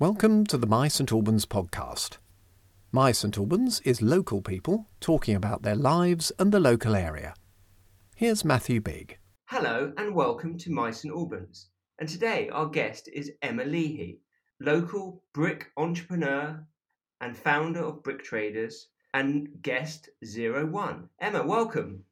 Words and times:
Welcome 0.00 0.44
to 0.46 0.58
the 0.58 0.66
My 0.66 0.88
St 0.88 1.12
Albans 1.12 1.46
podcast. 1.46 2.18
My 2.90 3.12
St 3.12 3.38
Albans 3.38 3.80
is 3.84 4.02
local 4.02 4.42
people 4.42 4.88
talking 4.98 5.36
about 5.36 5.62
their 5.62 5.76
lives 5.76 6.32
and 6.36 6.50
the 6.50 6.58
local 6.58 6.96
area. 6.96 7.32
Here's 8.16 8.44
Matthew 8.44 8.80
Bigg. 8.80 9.18
Hello 9.44 9.92
and 9.96 10.12
welcome 10.12 10.58
to 10.58 10.72
My 10.72 10.90
St 10.90 11.14
Albans. 11.14 11.68
And 12.00 12.08
today 12.08 12.48
our 12.48 12.66
guest 12.66 13.08
is 13.12 13.30
Emma 13.40 13.62
Leahy, 13.62 14.18
local 14.58 15.22
brick 15.32 15.70
entrepreneur 15.76 16.66
and 17.20 17.36
founder 17.36 17.84
of 17.84 18.02
Brick 18.02 18.24
Traders 18.24 18.88
and 19.14 19.46
guest 19.62 20.08
zero 20.24 20.66
one. 20.66 21.08
Emma, 21.20 21.46
welcome. 21.46 22.02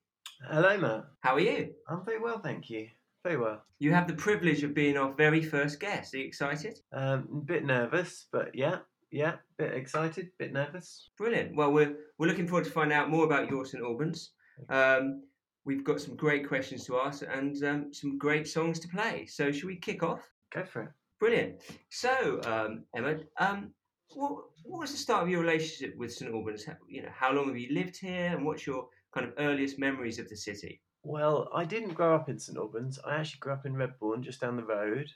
Hello, 0.49 0.79
Matt. 0.79 1.07
How 1.19 1.35
are 1.35 1.41
you? 1.41 1.73
I'm 1.89 2.05
very 2.05 2.21
well, 2.21 2.39
thank 2.39 2.71
you. 2.71 2.87
Very 3.25 3.37
well. 3.37 3.63
You 3.79 3.93
have 3.93 4.09
the 4.09 4.15
privilege 4.15 4.63
of 4.65 4.75
being 4.75 4.97
our 4.97 5.13
very 5.13 5.43
first 5.43 5.79
guest. 5.79 6.13
Are 6.15 6.19
you 6.19 6.25
excited? 6.27 6.79
Um, 6.93 7.29
a 7.33 7.45
bit 7.45 7.65
nervous, 7.65 8.27
but 8.33 8.53
yeah, 8.55 8.79
yeah, 9.13 9.37
bit 9.59 9.75
excited, 9.75 10.31
bit 10.39 10.53
nervous. 10.53 11.11
Brilliant. 11.17 11.55
Well, 11.55 11.73
we're 11.73 11.95
we're 12.19 12.27
looking 12.27 12.49
forward 12.49 12.65
to 12.65 12.71
find 12.73 12.93
out 12.93 13.11
more 13.11 13.25
about 13.25 13.49
your 13.49 13.65
St 13.65 13.83
Albans. 13.83 14.33
Um, 14.69 15.23
we've 15.65 15.85
got 15.85 16.01
some 16.01 16.17
great 16.17 16.49
questions 16.49 16.85
to 16.87 16.99
ask 16.99 17.23
and 17.33 17.63
um, 17.65 17.95
some 17.95 18.19
great 18.19 18.49
songs 18.49 18.81
to 18.81 18.89
play. 18.89 19.27
So, 19.27 19.53
should 19.53 19.67
we 19.69 19.77
kick 19.77 20.03
off? 20.03 20.23
Go 20.53 20.65
for 20.65 20.83
it. 20.83 20.89
Brilliant. 21.21 21.63
So, 21.91 22.41
um, 22.45 22.85
Emma, 22.97 23.19
um, 23.39 23.73
what, 24.15 24.33
what 24.65 24.81
was 24.81 24.91
the 24.91 24.99
start 24.99 25.23
of 25.23 25.29
your 25.29 25.41
relationship 25.43 25.97
with 25.97 26.13
St 26.13 26.33
Albans? 26.35 26.65
How- 26.65 26.77
You 26.89 27.03
know, 27.03 27.13
how 27.15 27.33
long 27.33 27.47
have 27.47 27.57
you 27.57 27.73
lived 27.73 27.97
here, 28.01 28.35
and 28.35 28.45
what's 28.45 28.67
your 28.67 28.89
kind 29.15 29.29
of 29.29 29.35
earliest 29.39 29.79
memories 29.79 30.19
of 30.19 30.29
the 30.29 30.37
city? 30.37 30.81
Well, 31.03 31.49
I 31.53 31.65
didn't 31.65 31.95
grow 31.95 32.15
up 32.15 32.29
in 32.29 32.39
St 32.39 32.57
Albans. 32.57 32.99
I 33.05 33.17
actually 33.17 33.41
grew 33.41 33.53
up 33.53 33.67
in 33.67 33.75
Redbourn, 33.75 34.23
just 34.23 34.41
down 34.41 34.57
the 34.57 34.65
road. 34.65 35.11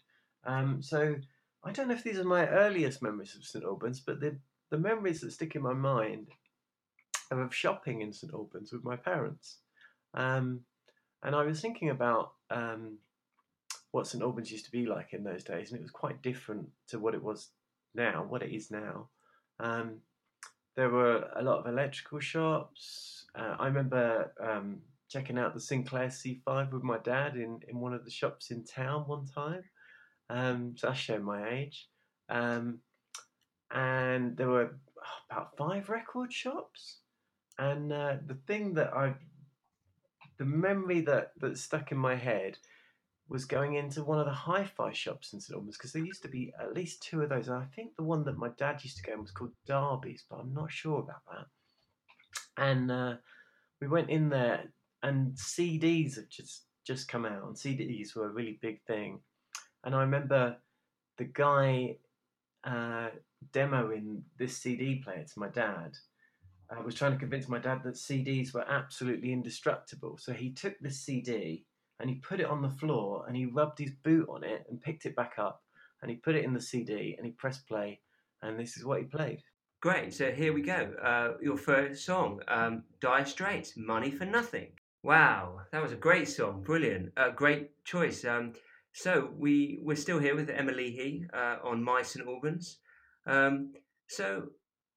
Um, 0.45 0.83
so 0.83 1.17
I 1.65 1.73
don't 1.73 1.89
know 1.89 1.95
if 1.95 2.05
these 2.05 2.19
are 2.19 2.25
my 2.25 2.47
earliest 2.49 3.03
memories 3.03 3.37
of 3.37 3.45
St 3.45 3.65
Albans, 3.65 4.01
but 4.01 4.21
the 4.21 4.39
the 4.71 4.79
memories 4.79 5.21
that 5.21 5.33
stick 5.33 5.55
in 5.55 5.63
my 5.63 5.73
mind 5.73 6.29
are 7.31 7.43
of 7.43 7.55
shopping 7.55 8.01
in 8.01 8.13
St 8.13 8.33
Albans 8.33 8.73
with 8.73 8.85
my 8.85 8.97
parents. 8.97 9.59
Um, 10.15 10.61
and 11.23 11.35
I 11.35 11.45
was 11.45 11.61
thinking 11.61 11.91
about 11.91 12.33
um, 12.51 12.99
what 13.93 14.07
St 14.07 14.23
Albans 14.23 14.51
used 14.51 14.65
to 14.65 14.73
be 14.73 14.87
like 14.87 15.13
in 15.13 15.23
those 15.23 15.45
days, 15.45 15.71
and 15.71 15.79
it 15.79 15.83
was 15.83 15.91
quite 15.91 16.23
different 16.23 16.69
to 16.89 16.99
what 16.99 17.15
it 17.15 17.23
was 17.23 17.51
now, 17.95 18.27
what 18.29 18.43
it 18.43 18.53
is 18.55 18.71
now. 18.71 19.09
Um, 19.61 19.99
there 20.75 20.91
were 20.91 21.29
a 21.35 21.43
lot 21.43 21.61
of 21.61 21.67
electrical 21.67 22.21
shops. 22.21 23.25
Uh, 23.35 23.57
I 23.59 23.67
remember 23.67 24.33
um, 24.41 24.83
checking 25.09 25.39
out 25.39 25.55
the 25.55 25.61
Sinclair 25.61 26.09
C5 26.09 26.73
with 26.73 26.83
my 26.83 26.99
dad 26.99 27.37
in, 27.37 27.61
in 27.69 27.79
one 27.79 27.95
of 27.95 28.05
the 28.05 28.11
shops 28.11 28.51
in 28.51 28.65
town 28.65 29.05
one 29.07 29.27
time. 29.27 29.63
Um, 30.29 30.75
so 30.77 30.89
that's 30.89 30.99
showing 30.99 31.23
my 31.23 31.49
age. 31.49 31.89
Um, 32.29 32.81
and 33.71 34.37
there 34.37 34.49
were 34.49 34.79
about 35.31 35.57
five 35.57 35.89
record 35.89 36.33
shops. 36.33 36.99
And 37.59 37.93
uh, 37.93 38.17
the 38.27 38.39
thing 38.47 38.75
that 38.75 38.93
I, 38.93 39.15
the 40.39 40.45
memory 40.45 41.01
that, 41.03 41.33
that 41.41 41.59
stuck 41.59 41.93
in 41.93 41.99
my 41.99 42.15
head 42.15 42.59
was 43.29 43.45
going 43.45 43.75
into 43.75 44.05
one 44.05 44.21
of 44.21 44.27
the 44.27 44.33
hi-fi 44.33 44.93
shops 44.93 45.33
in 45.33 45.41
St 45.41 45.57
Albans 45.57 45.77
because 45.77 45.93
there 45.93 46.05
used 46.05 46.23
to 46.23 46.29
be 46.29 46.53
at 46.61 46.75
least 46.75 47.03
two 47.03 47.23
of 47.23 47.29
those. 47.29 47.49
And 47.49 47.57
I 47.57 47.65
think 47.75 47.97
the 47.97 48.05
one 48.05 48.25
that 48.25 48.39
my 48.39 48.51
dad 48.57 48.85
used 48.85 48.99
to 48.99 49.03
go 49.03 49.15
in 49.15 49.23
was 49.23 49.33
called 49.33 49.53
Darby's, 49.67 50.25
but 50.29 50.37
I'm 50.37 50.55
not 50.55 50.71
sure 50.71 51.01
about 51.01 51.23
that. 51.33 52.63
And 52.63 52.91
uh, 52.91 53.15
we 53.81 53.89
went 53.89 54.11
in 54.11 54.29
there, 54.29 54.65
and 55.07 55.35
CDs 55.37 56.17
had 56.17 56.29
just 56.31 56.65
just 56.87 57.09
come 57.09 57.25
out, 57.25 57.45
and 57.45 57.57
CDs 57.57 58.15
were 58.15 58.27
a 58.27 58.33
really 58.33 58.59
big 58.63 58.81
thing. 58.83 59.21
And 59.85 59.95
I 59.95 60.01
remember 60.01 60.57
the 61.19 61.25
guy 61.25 61.97
uh, 62.65 63.09
demoing 63.53 64.23
this 64.39 64.59
CD 64.59 64.97
player 64.97 65.25
to 65.25 65.39
my 65.39 65.49
dad. 65.49 65.97
I 66.71 66.81
was 66.81 66.97
trying 66.97 67.13
to 67.13 67.19
convince 67.19 67.49
my 67.49 67.59
dad 67.59 67.83
that 67.85 67.95
CDs 67.95 68.53
were 68.53 68.69
absolutely 68.69 69.33
indestructible. 69.33 70.19
So 70.19 70.33
he 70.33 70.51
took 70.51 70.79
this 70.81 71.01
CD 71.01 71.65
and 72.01 72.11
he 72.11 72.17
put 72.17 72.41
it 72.41 72.47
on 72.47 72.61
the 72.61 72.69
floor 72.69 73.25
and 73.27 73.37
he 73.37 73.47
rubbed 73.47 73.79
his 73.79 73.93
boot 74.03 74.29
on 74.29 74.43
it 74.43 74.67
and 74.69 74.83
picked 74.83 75.07
it 75.07 75.15
back 75.15 75.35
up 75.39 75.63
and 76.03 76.11
he 76.11 76.17
put 76.17 76.35
it 76.35 76.45
in 76.45 76.53
the 76.53 76.61
CD 76.61 77.15
and 77.17 77.25
he 77.25 77.33
pressed 77.33 77.69
play 77.69 78.01
and 78.43 78.59
this 78.59 78.77
is 78.77 78.85
what 78.85 78.99
he 78.99 79.05
played. 79.05 79.43
Great. 79.81 80.13
So 80.13 80.33
here 80.33 80.53
we 80.53 80.63
go. 80.63 80.93
Uh, 81.03 81.35
your 81.41 81.57
first 81.57 82.05
song, 82.05 82.41
um, 82.49 82.83
Straits, 83.25 83.77
"Money 83.77 84.11
for 84.11 84.25
Nothing." 84.25 84.73
Wow, 85.07 85.61
that 85.71 85.81
was 85.81 85.93
a 85.93 85.97
great 85.97 86.29
song. 86.29 86.65
Brilliant. 86.65 87.13
Uh, 87.17 87.31
great 87.31 87.71
choice. 87.85 88.25
Um, 88.25 88.55
so 88.93 89.31
we 89.39 89.79
we're 89.81 89.95
still 89.95 90.19
here 90.19 90.35
with 90.35 90.51
Emma 90.51 90.73
Leahy 90.73 91.25
uh, 91.33 91.59
on 91.63 91.81
My 91.81 92.03
St 92.03 92.27
Albans. 92.27 92.79
Um, 93.25 93.73
so 94.09 94.49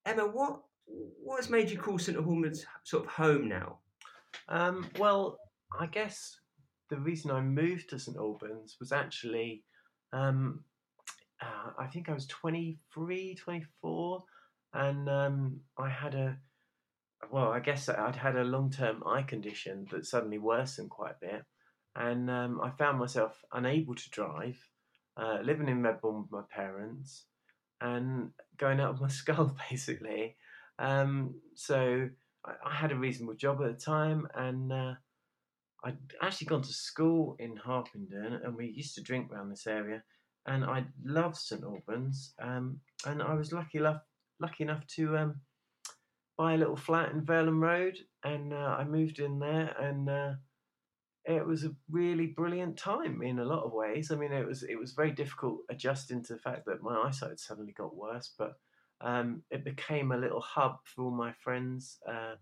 Emma, 0.07 0.23
what 0.25 0.61
what 0.87 1.35
has 1.35 1.51
made 1.51 1.69
you 1.69 1.77
call 1.77 1.99
St 1.99 2.17
Albans 2.17 2.65
sort 2.85 3.05
of 3.05 3.11
home 3.11 3.47
now? 3.47 3.77
Um, 4.47 4.87
well, 4.97 5.37
I 5.79 5.85
guess 5.85 6.39
the 6.89 6.97
reason 6.97 7.29
I 7.29 7.41
moved 7.41 7.91
to 7.91 7.99
St 7.99 8.17
Albans 8.17 8.77
was 8.79 8.91
actually, 8.91 9.61
um, 10.11 10.63
uh, 11.39 11.69
I 11.77 11.85
think 11.85 12.09
I 12.09 12.13
was 12.13 12.25
23, 12.25 13.35
24, 13.35 14.23
and 14.73 15.07
um, 15.07 15.59
I 15.77 15.87
had 15.87 16.15
a, 16.15 16.35
well, 17.31 17.49
I 17.49 17.59
guess 17.59 17.89
I'd 17.89 18.15
had 18.15 18.35
a 18.35 18.43
long 18.43 18.71
term 18.71 19.03
eye 19.05 19.23
condition 19.23 19.85
that 19.91 20.05
suddenly 20.05 20.37
worsened 20.37 20.89
quite 20.89 21.11
a 21.21 21.25
bit. 21.25 21.43
And 21.95 22.29
um, 22.29 22.61
I 22.61 22.69
found 22.71 22.99
myself 22.99 23.43
unable 23.51 23.95
to 23.95 24.09
drive, 24.11 24.57
uh, 25.17 25.39
living 25.43 25.67
in 25.67 25.81
Redbourn 25.81 26.21
with 26.21 26.31
my 26.31 26.43
parents, 26.49 27.25
and 27.81 28.29
going 28.57 28.79
out 28.79 28.91
of 28.91 29.01
my 29.01 29.07
skull, 29.19 29.55
basically. 29.69 30.35
Um, 30.77 31.35
so 31.55 32.09
I, 32.45 32.51
I 32.65 32.73
had 32.73 32.91
a 32.91 32.97
reasonable 32.97 33.35
job 33.35 33.61
at 33.61 33.77
the 33.77 33.83
time, 33.85 34.27
and 34.35 34.71
uh, 34.71 34.93
I'd 35.83 35.97
actually 36.21 36.47
gone 36.47 36.61
to 36.61 36.73
school 36.73 37.35
in 37.39 37.55
Harpenden, 37.57 38.39
and 38.43 38.55
we 38.55 38.67
used 38.67 38.95
to 38.95 39.01
drink 39.01 39.31
around 39.31 39.49
this 39.49 39.67
area. 39.67 40.03
And 40.45 40.63
I 40.63 40.85
loved 41.03 41.35
St 41.35 41.63
Albans, 41.63 42.33
um, 42.41 42.79
and 43.05 43.21
I 43.21 43.33
was 43.33 43.51
lucky 43.51 43.79
enough 43.79 44.01
lucky 44.39 44.63
enough 44.63 44.85
to 44.87 45.17
um, 45.17 45.35
buy 46.39 46.53
a 46.53 46.57
little 46.57 46.77
flat 46.77 47.11
in 47.11 47.21
Verulam 47.21 47.61
Road, 47.61 47.97
and 48.23 48.53
uh, 48.53 48.77
I 48.79 48.85
moved 48.85 49.19
in 49.19 49.39
there, 49.39 49.75
and 49.77 50.09
uh, 50.09 50.31
it 51.25 51.45
was 51.45 51.65
a 51.65 51.75
really 51.91 52.27
brilliant 52.27 52.77
time 52.77 53.21
in 53.21 53.39
a 53.39 53.45
lot 53.45 53.65
of 53.65 53.73
ways. 53.73 54.09
I 54.09 54.15
mean, 54.15 54.31
it 54.31 54.47
was 54.47 54.63
it 54.63 54.79
was 54.79 54.93
very 54.93 55.11
difficult 55.11 55.59
adjusting 55.69 56.23
to 56.23 56.33
the 56.33 56.39
fact 56.39 56.65
that 56.65 56.81
my 56.81 56.95
eyesight 56.95 57.41
suddenly 57.41 57.73
got 57.73 57.93
worse, 57.93 58.31
but 58.37 58.53
um, 59.01 59.43
it 59.51 59.65
became 59.65 60.13
a 60.13 60.17
little 60.17 60.39
hub 60.39 60.77
for 60.85 61.03
all 61.03 61.11
my 61.11 61.33
friends 61.43 61.99
uh, 62.09 62.35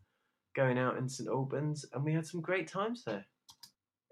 going 0.55 0.77
out 0.77 0.97
in 0.97 1.09
St 1.09 1.27
Albans, 1.27 1.83
and 1.91 2.03
we 2.03 2.13
had 2.13 2.27
some 2.27 2.41
great 2.41 2.67
times 2.67 3.03
there. 3.03 3.25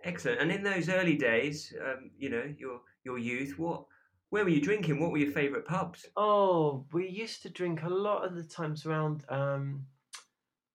Excellent. 0.03 0.41
And 0.41 0.52
in 0.52 0.63
those 0.63 0.90
early 0.90 1.16
days, 1.16 1.72
um, 1.79 2.09
you 2.17 2.29
know, 2.31 2.52
your 2.57 2.81
your 3.03 3.19
youth, 3.19 3.59
what 3.59 3.85
where 4.30 4.44
were 4.44 4.50
you 4.50 4.62
drinking? 4.62 5.00
What 5.00 5.12
were 5.12 5.18
your 5.18 5.31
favourite 5.31 5.66
pubs? 5.66 6.06
Oh, 6.18 6.86
we 6.91 7.08
used 7.08 7.41
to 7.44 7.50
drink 7.50 7.84
a 7.84 7.90
lot 7.90 8.25
of 8.25 8.36
the 8.36 8.44
times 8.44 8.86
around 8.86 9.24
um, 9.30 9.86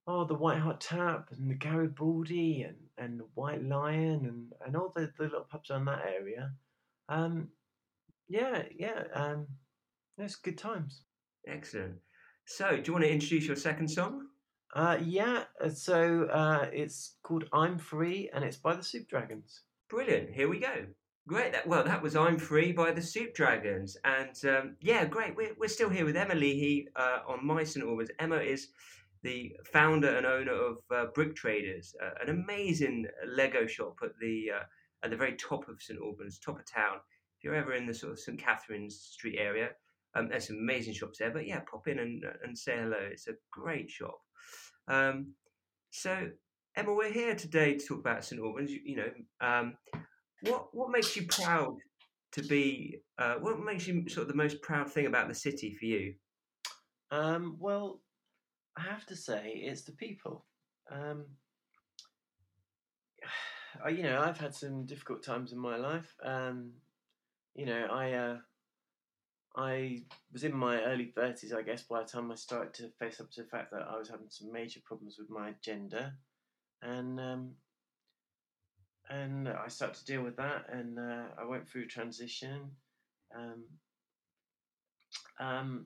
oh 0.07 0.25
the 0.25 0.35
White 0.35 0.59
Hart 0.59 0.81
Tap 0.81 1.29
and 1.31 1.49
the 1.49 1.55
Garibaldi 1.55 2.63
and, 2.63 2.77
and 2.97 3.19
the 3.19 3.27
White 3.35 3.63
Lion 3.63 4.25
and, 4.25 4.53
and 4.65 4.75
all 4.75 4.91
the, 4.95 5.11
the 5.17 5.25
little 5.25 5.47
pubs 5.49 5.69
around 5.69 5.85
that 5.85 6.05
area. 6.05 6.51
Um, 7.09 7.49
yeah, 8.29 8.63
yeah, 8.77 9.03
um, 9.13 9.47
it's 10.17 10.35
good 10.35 10.57
times. 10.57 11.03
Excellent. 11.47 11.95
So, 12.45 12.77
do 12.77 12.83
you 12.85 12.93
want 12.93 13.05
to 13.05 13.11
introduce 13.11 13.45
your 13.45 13.55
second 13.55 13.89
song? 13.89 14.27
Uh, 14.73 14.97
yeah, 15.03 15.43
uh, 15.63 15.69
so 15.69 16.25
uh, 16.25 16.67
it's 16.71 17.15
called 17.23 17.45
I'm 17.51 17.77
Free 17.77 18.29
and 18.33 18.43
it's 18.43 18.57
by 18.57 18.75
the 18.75 18.83
Soup 18.83 19.07
Dragons. 19.07 19.61
Brilliant. 19.89 20.29
Here 20.33 20.47
we 20.47 20.59
go. 20.59 20.85
Great. 21.27 21.53
That, 21.53 21.67
well, 21.67 21.83
that 21.83 22.01
was 22.01 22.15
I'm 22.15 22.37
Free 22.37 22.71
by 22.71 22.91
the 22.91 23.01
Soup 23.01 23.33
Dragons. 23.33 23.95
And 24.03 24.35
um, 24.45 24.75
yeah, 24.81 25.05
great. 25.05 25.35
We're, 25.35 25.53
we're 25.57 25.67
still 25.67 25.89
here 25.89 26.03
with 26.03 26.17
Emma 26.17 26.33
Leahy 26.33 26.87
uh, 26.95 27.19
on 27.27 27.45
My 27.45 27.63
St 27.63 27.85
Albans. 27.85 28.09
Emma 28.19 28.37
is 28.37 28.69
the 29.23 29.55
founder 29.71 30.17
and 30.17 30.25
owner 30.25 30.51
of 30.51 30.77
uh, 30.93 31.05
Brick 31.13 31.35
Traders, 31.35 31.95
uh, 32.03 32.11
an 32.21 32.29
amazing 32.29 33.05
Lego 33.27 33.67
shop 33.67 33.99
at 34.03 34.11
the 34.19 34.51
uh, 34.55 34.63
at 35.03 35.11
the 35.11 35.15
very 35.15 35.35
top 35.35 35.67
of 35.69 35.81
St 35.81 35.99
Albans, 35.99 36.39
top 36.39 36.59
of 36.59 36.65
town. 36.65 36.97
If 37.37 37.43
you're 37.43 37.55
ever 37.55 37.73
in 37.73 37.85
the 37.85 37.93
sort 37.93 38.13
of 38.13 38.19
St 38.19 38.39
Catherine's 38.39 38.99
Street 38.99 39.37
area, 39.39 39.69
um, 40.15 40.27
there's 40.27 40.47
some 40.47 40.57
amazing 40.57 40.93
shops 40.93 41.19
there. 41.19 41.31
But 41.31 41.47
yeah, 41.47 41.59
pop 41.59 41.87
in 41.87 41.99
and, 41.99 42.23
and 42.43 42.57
say 42.57 42.77
hello. 42.77 42.97
It's 43.11 43.27
a 43.27 43.33
great 43.51 43.89
shop. 43.89 44.19
Um, 44.87 45.33
so, 45.91 46.29
Emma, 46.75 46.93
we're 46.93 47.13
here 47.13 47.35
today 47.35 47.75
to 47.75 47.85
talk 47.85 47.99
about 47.99 48.25
St 48.25 48.41
Albans. 48.41 48.71
You, 48.71 48.79
you 48.83 48.95
know, 48.95 49.11
um, 49.39 49.75
what 50.41 50.73
what 50.73 50.91
makes 50.91 51.15
you 51.15 51.27
proud 51.27 51.77
to 52.33 52.43
be? 52.43 52.97
Uh, 53.17 53.35
what 53.35 53.59
makes 53.59 53.87
you 53.87 54.07
sort 54.09 54.23
of 54.23 54.27
the 54.27 54.37
most 54.37 54.61
proud 54.61 54.91
thing 54.91 55.05
about 55.05 55.27
the 55.27 55.35
city 55.35 55.75
for 55.79 55.85
you? 55.85 56.13
Um, 57.11 57.57
well, 57.59 58.01
I 58.77 58.81
have 58.81 59.05
to 59.07 59.15
say 59.15 59.61
it's 59.63 59.83
the 59.83 59.91
people. 59.91 60.45
Um, 60.89 61.25
I, 63.85 63.89
you 63.89 64.03
know, 64.03 64.19
I've 64.19 64.39
had 64.39 64.53
some 64.53 64.85
difficult 64.85 65.23
times 65.23 65.51
in 65.53 65.59
my 65.59 65.77
life. 65.77 66.13
Um, 66.23 66.71
you 67.55 67.65
know, 67.65 67.87
I 67.91 68.13
uh, 68.13 68.37
I 69.55 70.03
was 70.31 70.43
in 70.43 70.55
my 70.55 70.81
early 70.83 71.13
30s, 71.17 71.53
I 71.53 71.61
guess, 71.61 71.83
by 71.83 72.01
the 72.01 72.07
time 72.07 72.31
I 72.31 72.35
started 72.35 72.73
to 72.75 72.89
face 72.99 73.19
up 73.19 73.29
to 73.31 73.43
the 73.43 73.49
fact 73.49 73.71
that 73.71 73.87
I 73.89 73.97
was 73.97 74.09
having 74.09 74.29
some 74.29 74.51
major 74.51 74.79
problems 74.85 75.17
with 75.19 75.29
my 75.29 75.53
gender. 75.61 76.13
And 76.81 77.19
um, 77.19 77.51
and 79.09 79.49
I 79.49 79.67
started 79.67 79.99
to 79.99 80.05
deal 80.05 80.23
with 80.23 80.37
that, 80.37 80.65
and 80.71 80.97
uh, 80.97 81.25
I 81.39 81.45
went 81.45 81.67
through 81.67 81.87
transition. 81.87 82.71
Um, 83.35 83.63
um, 85.39 85.85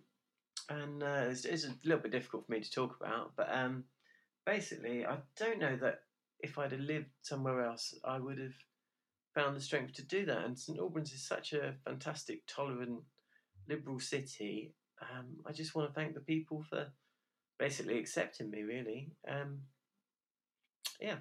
and 0.69 1.03
uh, 1.03 1.25
it's, 1.29 1.45
it's, 1.45 1.65
a 1.65 1.75
little 1.83 2.01
bit 2.01 2.11
difficult 2.11 2.45
for 2.45 2.51
me 2.51 2.59
to 2.59 2.71
talk 2.71 2.97
about, 2.99 3.33
but 3.37 3.47
um, 3.51 3.85
basically, 4.45 5.05
I 5.05 5.17
don't 5.37 5.59
know 5.59 5.75
that 5.77 6.01
if 6.39 6.57
I'd 6.57 6.71
have 6.71 6.81
lived 6.81 7.09
somewhere 7.21 7.65
else, 7.65 7.93
I 8.03 8.19
would 8.19 8.39
have 8.39 8.55
found 9.33 9.55
the 9.55 9.61
strength 9.61 9.93
to 9.95 10.03
do 10.03 10.25
that. 10.25 10.45
And 10.45 10.57
St 10.57 10.79
Albans 10.79 11.13
is 11.13 11.27
such 11.27 11.53
a 11.53 11.75
fantastic, 11.85 12.43
tolerant, 12.47 13.01
liberal 13.67 13.99
city. 13.99 14.73
Um, 15.01 15.37
I 15.45 15.51
just 15.51 15.75
want 15.75 15.89
to 15.89 15.93
thank 15.93 16.13
the 16.13 16.21
people 16.21 16.63
for 16.69 16.87
basically 17.59 17.97
accepting 17.99 18.49
me. 18.49 18.63
Really, 18.63 19.11
um, 19.29 19.59
yeah, 20.99 21.17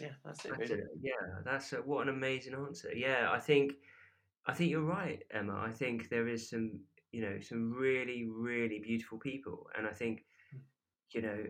yeah, 0.00 0.08
that's 0.24 0.44
it. 0.44 0.52
That's 0.58 0.70
really. 0.70 0.82
it. 0.82 0.88
Yeah, 1.02 1.40
that's 1.44 1.72
a, 1.72 1.76
what 1.76 2.02
an 2.02 2.14
amazing 2.14 2.54
answer. 2.54 2.92
Yeah, 2.94 3.30
I 3.30 3.38
think 3.40 3.74
I 4.46 4.52
think 4.52 4.70
you're 4.70 4.82
right, 4.82 5.22
Emma. 5.30 5.56
I 5.56 5.70
think 5.70 6.08
there 6.08 6.28
is 6.28 6.48
some 6.50 6.80
you 7.12 7.22
know 7.22 7.40
some 7.40 7.72
really 7.72 8.26
really 8.28 8.80
beautiful 8.80 9.18
people, 9.18 9.68
and 9.76 9.86
I 9.86 9.92
think 9.92 10.24
Mm. 10.54 10.60
you 11.12 11.22
know 11.22 11.44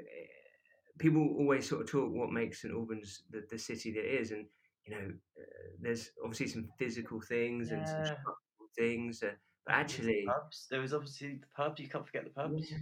people 0.99 1.35
always 1.39 1.69
sort 1.69 1.83
of 1.83 1.91
talk 1.91 2.13
what 2.13 2.31
makes 2.31 2.63
St 2.63 2.73
Albans 2.73 3.25
the, 3.31 3.45
the 3.51 3.59
city 3.59 3.93
that 3.93 4.05
it 4.05 4.21
is, 4.21 4.31
and 4.31 4.47
you 4.87 4.95
know 4.95 5.13
uh, 5.39 5.69
there's 5.81 6.11
obviously 6.23 6.49
some 6.49 6.69
physical 6.79 7.21
things 7.21 7.71
and 7.71 7.87
some 7.89 8.05
structural 8.05 8.69
things, 8.77 9.23
uh, 9.23 9.33
but 9.67 9.75
actually. 9.75 10.25
pubs. 10.27 10.67
There 10.71 10.81
was 10.81 10.95
obviously 10.95 11.41
the 11.41 11.47
pub. 11.57 11.79
You 11.79 11.89
can't 11.89 12.07
forget 12.07 12.25
the 12.25 12.31
pubs. 12.31 12.71
Yeah. 12.71 12.79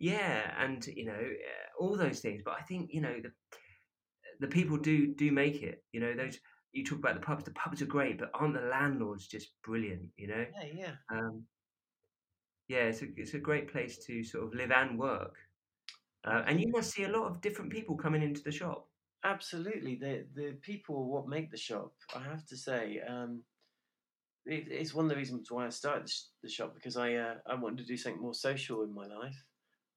Yeah, 0.00 0.54
and 0.62 0.86
you 0.86 1.06
know 1.06 1.12
uh, 1.12 1.82
all 1.82 1.96
those 1.96 2.20
things. 2.20 2.42
But 2.44 2.54
I 2.58 2.62
think 2.62 2.90
you 2.92 3.00
know 3.00 3.20
the 3.20 3.32
the 4.40 4.46
people 4.46 4.76
do 4.76 5.14
do 5.14 5.32
make 5.32 5.62
it. 5.62 5.84
You 5.92 6.00
know 6.00 6.14
those 6.14 6.38
you 6.72 6.84
talk 6.84 6.98
about 6.98 7.14
the 7.14 7.20
pubs. 7.20 7.44
The 7.44 7.52
pubs 7.52 7.82
are 7.82 7.86
great, 7.86 8.18
but 8.18 8.30
aren't 8.34 8.54
the 8.54 8.60
landlords 8.68 9.26
just 9.26 9.50
brilliant? 9.62 10.10
You 10.16 10.28
know. 10.28 10.46
Yeah, 10.54 10.68
yeah. 10.74 10.92
Um, 11.10 11.44
yeah, 12.68 12.84
it's 12.84 13.02
a 13.02 13.06
it's 13.16 13.34
a 13.34 13.38
great 13.38 13.70
place 13.70 13.98
to 14.06 14.22
sort 14.22 14.44
of 14.44 14.54
live 14.54 14.70
and 14.70 14.98
work. 14.98 15.34
Uh, 16.24 16.42
and 16.46 16.60
you 16.60 16.68
must 16.68 16.92
see 16.92 17.04
a 17.04 17.08
lot 17.08 17.26
of 17.26 17.40
different 17.40 17.72
people 17.72 17.96
coming 17.96 18.22
into 18.22 18.42
the 18.42 18.52
shop. 18.52 18.88
Absolutely, 19.24 19.96
the 19.96 20.26
the 20.34 20.52
people 20.62 20.96
are 20.96 21.04
what 21.04 21.28
make 21.28 21.50
the 21.50 21.56
shop. 21.56 21.92
I 22.14 22.22
have 22.22 22.46
to 22.46 22.56
say, 22.56 23.00
um, 23.08 23.42
it, 24.46 24.66
it's 24.70 24.94
one 24.94 25.06
of 25.06 25.10
the 25.10 25.16
reasons 25.16 25.50
why 25.50 25.66
I 25.66 25.70
started 25.70 26.06
the, 26.06 26.10
sh- 26.10 26.22
the 26.42 26.48
shop 26.48 26.74
because 26.74 26.96
I 26.96 27.14
uh, 27.14 27.34
I 27.46 27.54
wanted 27.54 27.78
to 27.78 27.84
do 27.84 27.96
something 27.96 28.20
more 28.20 28.34
social 28.34 28.82
in 28.82 28.94
my 28.94 29.06
life, 29.06 29.44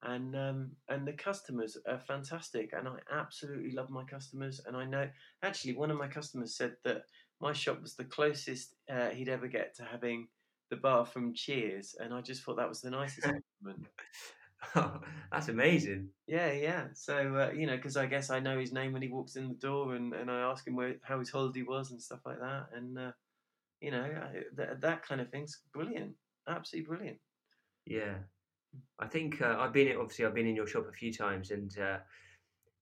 and 0.03 0.35
um, 0.35 0.71
and 0.89 1.07
the 1.07 1.13
customers 1.13 1.77
are 1.87 1.99
fantastic, 1.99 2.73
and 2.73 2.87
I 2.87 2.97
absolutely 3.11 3.71
love 3.71 3.89
my 3.89 4.03
customers. 4.03 4.61
And 4.65 4.75
I 4.75 4.85
know 4.85 5.09
actually 5.43 5.75
one 5.75 5.91
of 5.91 5.97
my 5.97 6.07
customers 6.07 6.55
said 6.55 6.75
that 6.83 7.03
my 7.39 7.53
shop 7.53 7.81
was 7.81 7.95
the 7.95 8.05
closest 8.05 8.75
uh, 8.89 9.09
he'd 9.09 9.29
ever 9.29 9.47
get 9.47 9.75
to 9.75 9.83
having 9.83 10.27
the 10.69 10.77
bar 10.77 11.05
from 11.05 11.33
Cheers, 11.33 11.95
and 11.99 12.13
I 12.13 12.21
just 12.21 12.43
thought 12.43 12.57
that 12.57 12.69
was 12.69 12.81
the 12.81 12.89
nicest 12.91 13.27
compliment. 13.61 13.87
That's 15.31 15.47
amazing. 15.49 16.09
Yeah, 16.27 16.51
yeah. 16.51 16.87
So 16.93 17.35
uh, 17.35 17.51
you 17.53 17.67
know, 17.67 17.75
because 17.75 17.97
I 17.97 18.05
guess 18.05 18.29
I 18.29 18.39
know 18.39 18.59
his 18.59 18.71
name 18.73 18.93
when 18.93 19.01
he 19.01 19.07
walks 19.09 19.35
in 19.35 19.49
the 19.49 19.55
door, 19.55 19.95
and, 19.95 20.13
and 20.13 20.29
I 20.31 20.39
ask 20.41 20.67
him 20.67 20.75
where 20.75 20.95
how 21.03 21.19
his 21.19 21.29
holiday 21.29 21.63
was 21.63 21.91
and 21.91 22.01
stuff 22.01 22.21
like 22.25 22.39
that, 22.39 22.67
and 22.73 22.97
uh, 22.97 23.11
you 23.81 23.91
know 23.91 24.03
I- 24.03 24.43
that 24.55 24.81
that 24.81 25.03
kind 25.03 25.21
of 25.21 25.29
thing's 25.31 25.61
brilliant, 25.73 26.15
absolutely 26.47 26.87
brilliant. 26.87 27.19
Yeah, 27.85 28.19
I 28.99 29.07
think 29.07 29.41
uh, 29.41 29.57
I've 29.59 29.73
been 29.73 29.95
obviously 29.97 30.25
I've 30.25 30.33
been 30.35 30.47
in 30.47 30.55
your 30.55 30.67
shop 30.67 30.87
a 30.87 30.93
few 30.93 31.13
times, 31.13 31.51
and 31.51 31.77
uh, 31.79 31.99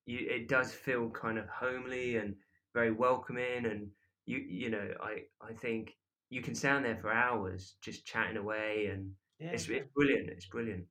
you, 0.06 0.28
it 0.30 0.48
does 0.48 0.74
feel 0.74 1.10
kind 1.10 1.38
of 1.38 1.48
homely 1.48 2.18
and 2.18 2.36
very 2.74 2.92
welcoming, 2.92 3.66
and 3.66 3.90
you 4.26 4.38
you 4.38 4.70
know 4.70 4.94
I 5.02 5.24
I 5.42 5.54
think 5.54 5.98
you 6.30 6.42
can 6.42 6.56
stand 6.56 6.86
there 6.86 6.98
for 6.98 7.12
hours 7.12 7.76
just 7.82 8.06
chatting 8.06 8.38
away, 8.38 8.88
and 8.88 9.14
Yeah, 9.40 9.52
it's 9.54 9.68
yeah. 9.68 9.78
it's 9.78 9.90
brilliant. 9.96 10.30
It's 10.30 10.46
brilliant. 10.46 10.86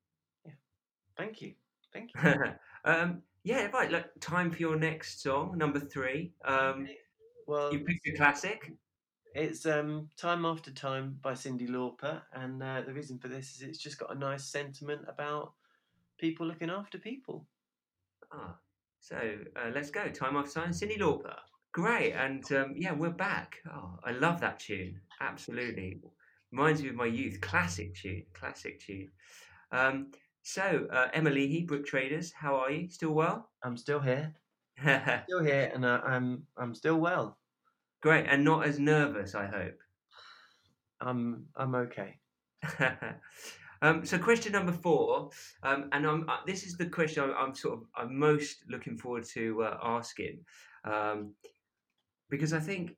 Thank 1.17 1.43
you, 1.43 1.55
thank 1.93 2.11
you. 2.15 2.35
um, 2.85 3.23
yeah, 3.43 3.67
right. 3.67 3.91
Look, 3.91 4.07
time 4.21 4.51
for 4.51 4.59
your 4.59 4.77
next 4.77 5.23
song, 5.23 5.57
number 5.57 5.81
three. 5.81 6.33
Um, 6.45 6.89
Well, 7.47 7.73
you 7.73 7.81
picked 7.81 8.07
a 8.07 8.13
classic. 8.13 8.73
It's 9.35 9.67
um, 9.67 10.09
"Time 10.17 10.45
After 10.45 10.71
Time" 10.71 11.19
by 11.23 11.33
Cyndi 11.33 11.69
Lauper, 11.69 12.23
and 12.33 12.63
uh, 12.63 12.83
the 12.83 12.93
reason 12.93 13.19
for 13.19 13.29
this 13.29 13.55
is 13.57 13.63
it's 13.63 13.79
just 13.79 13.99
got 13.99 14.15
a 14.15 14.19
nice 14.19 14.45
sentiment 14.45 15.03
about 15.07 15.53
people 16.19 16.47
looking 16.47 16.71
after 16.71 16.99
people. 16.99 17.47
Ah, 18.33 18.57
so 19.01 19.17
uh, 19.57 19.71
let's 19.75 19.91
go. 19.91 20.09
Time 20.09 20.37
after 20.37 20.61
time, 20.61 20.71
Cyndi 20.71 20.99
Lauper. 20.99 21.37
Great, 21.73 22.13
and 22.13 22.51
um, 22.53 22.75
yeah, 22.77 22.93
we're 22.93 23.11
back. 23.11 23.59
Oh, 23.71 23.99
I 24.05 24.13
love 24.13 24.41
that 24.41 24.61
tune. 24.61 25.01
Absolutely, 25.21 26.01
reminds 26.51 26.83
me 26.83 26.89
of 26.89 26.95
my 26.95 27.07
youth. 27.07 27.41
Classic 27.41 27.95
tune. 27.95 28.25
Classic 28.33 28.81
tune. 28.81 29.11
Um, 29.71 30.11
so 30.43 30.89
uh, 30.91 31.09
Emma 31.13 31.31
Leahy, 31.31 31.65
Brick 31.65 31.85
Traders, 31.85 32.33
how 32.33 32.57
are 32.57 32.71
you? 32.71 32.89
Still 32.89 33.13
well? 33.13 33.51
I'm 33.63 33.77
still 33.77 34.01
here, 34.01 34.35
still 34.83 35.45
here, 35.45 35.71
and 35.75 35.85
uh, 35.85 36.01
I'm 36.05 36.47
I'm 36.57 36.75
still 36.75 36.97
well. 36.97 37.39
Great, 38.01 38.27
and 38.29 38.45
not 38.45 38.67
as 38.67 38.79
nervous. 38.79 39.35
I 39.35 39.47
hope. 39.47 39.79
I'm 41.01 41.47
I'm 41.57 41.75
okay. 41.75 42.19
um, 43.83 44.05
so 44.05 44.19
question 44.19 44.53
number 44.53 44.73
four, 44.73 45.31
um, 45.63 45.89
and 45.93 46.07
I'm, 46.07 46.29
uh, 46.29 46.39
this 46.47 46.65
is 46.65 46.77
the 46.77 46.87
question 46.87 47.25
I'm, 47.25 47.35
I'm 47.37 47.55
sort 47.55 47.79
of 47.79 47.85
I'm 47.97 48.19
most 48.19 48.65
looking 48.69 48.97
forward 48.97 49.25
to 49.35 49.63
uh, 49.63 49.79
asking, 49.83 50.41
um, 50.85 51.35
because 52.31 52.53
I 52.53 52.61
think 52.61 52.97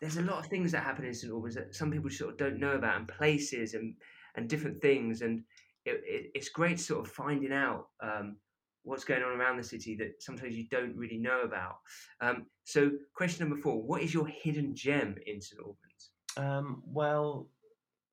there's 0.00 0.16
a 0.16 0.22
lot 0.22 0.38
of 0.38 0.46
things 0.46 0.72
that 0.72 0.82
happen 0.82 1.04
in 1.04 1.14
St 1.14 1.32
Albans 1.32 1.54
that 1.54 1.74
some 1.74 1.90
people 1.90 2.10
sort 2.10 2.32
of 2.32 2.38
don't 2.38 2.58
know 2.58 2.72
about, 2.72 2.96
and 2.96 3.08
places 3.08 3.74
and 3.74 3.94
and 4.36 4.48
different 4.48 4.80
things, 4.82 5.22
and 5.22 5.42
it, 5.84 6.00
it, 6.04 6.30
it's 6.34 6.48
great 6.48 6.80
sort 6.80 7.06
of 7.06 7.12
finding 7.12 7.52
out 7.52 7.86
um, 8.02 8.36
what's 8.84 9.04
going 9.04 9.22
on 9.22 9.38
around 9.38 9.56
the 9.56 9.62
city 9.62 9.94
that 9.96 10.22
sometimes 10.22 10.56
you 10.56 10.66
don't 10.70 10.96
really 10.96 11.18
know 11.18 11.42
about. 11.42 11.76
Um, 12.20 12.46
so 12.64 12.90
question 13.14 13.48
number 13.48 13.60
four, 13.60 13.82
what 13.82 14.02
is 14.02 14.12
your 14.12 14.26
hidden 14.26 14.74
gem 14.74 15.16
in 15.26 15.40
St 15.40 15.60
Albans? 15.60 16.10
Um, 16.36 16.82
well, 16.86 17.48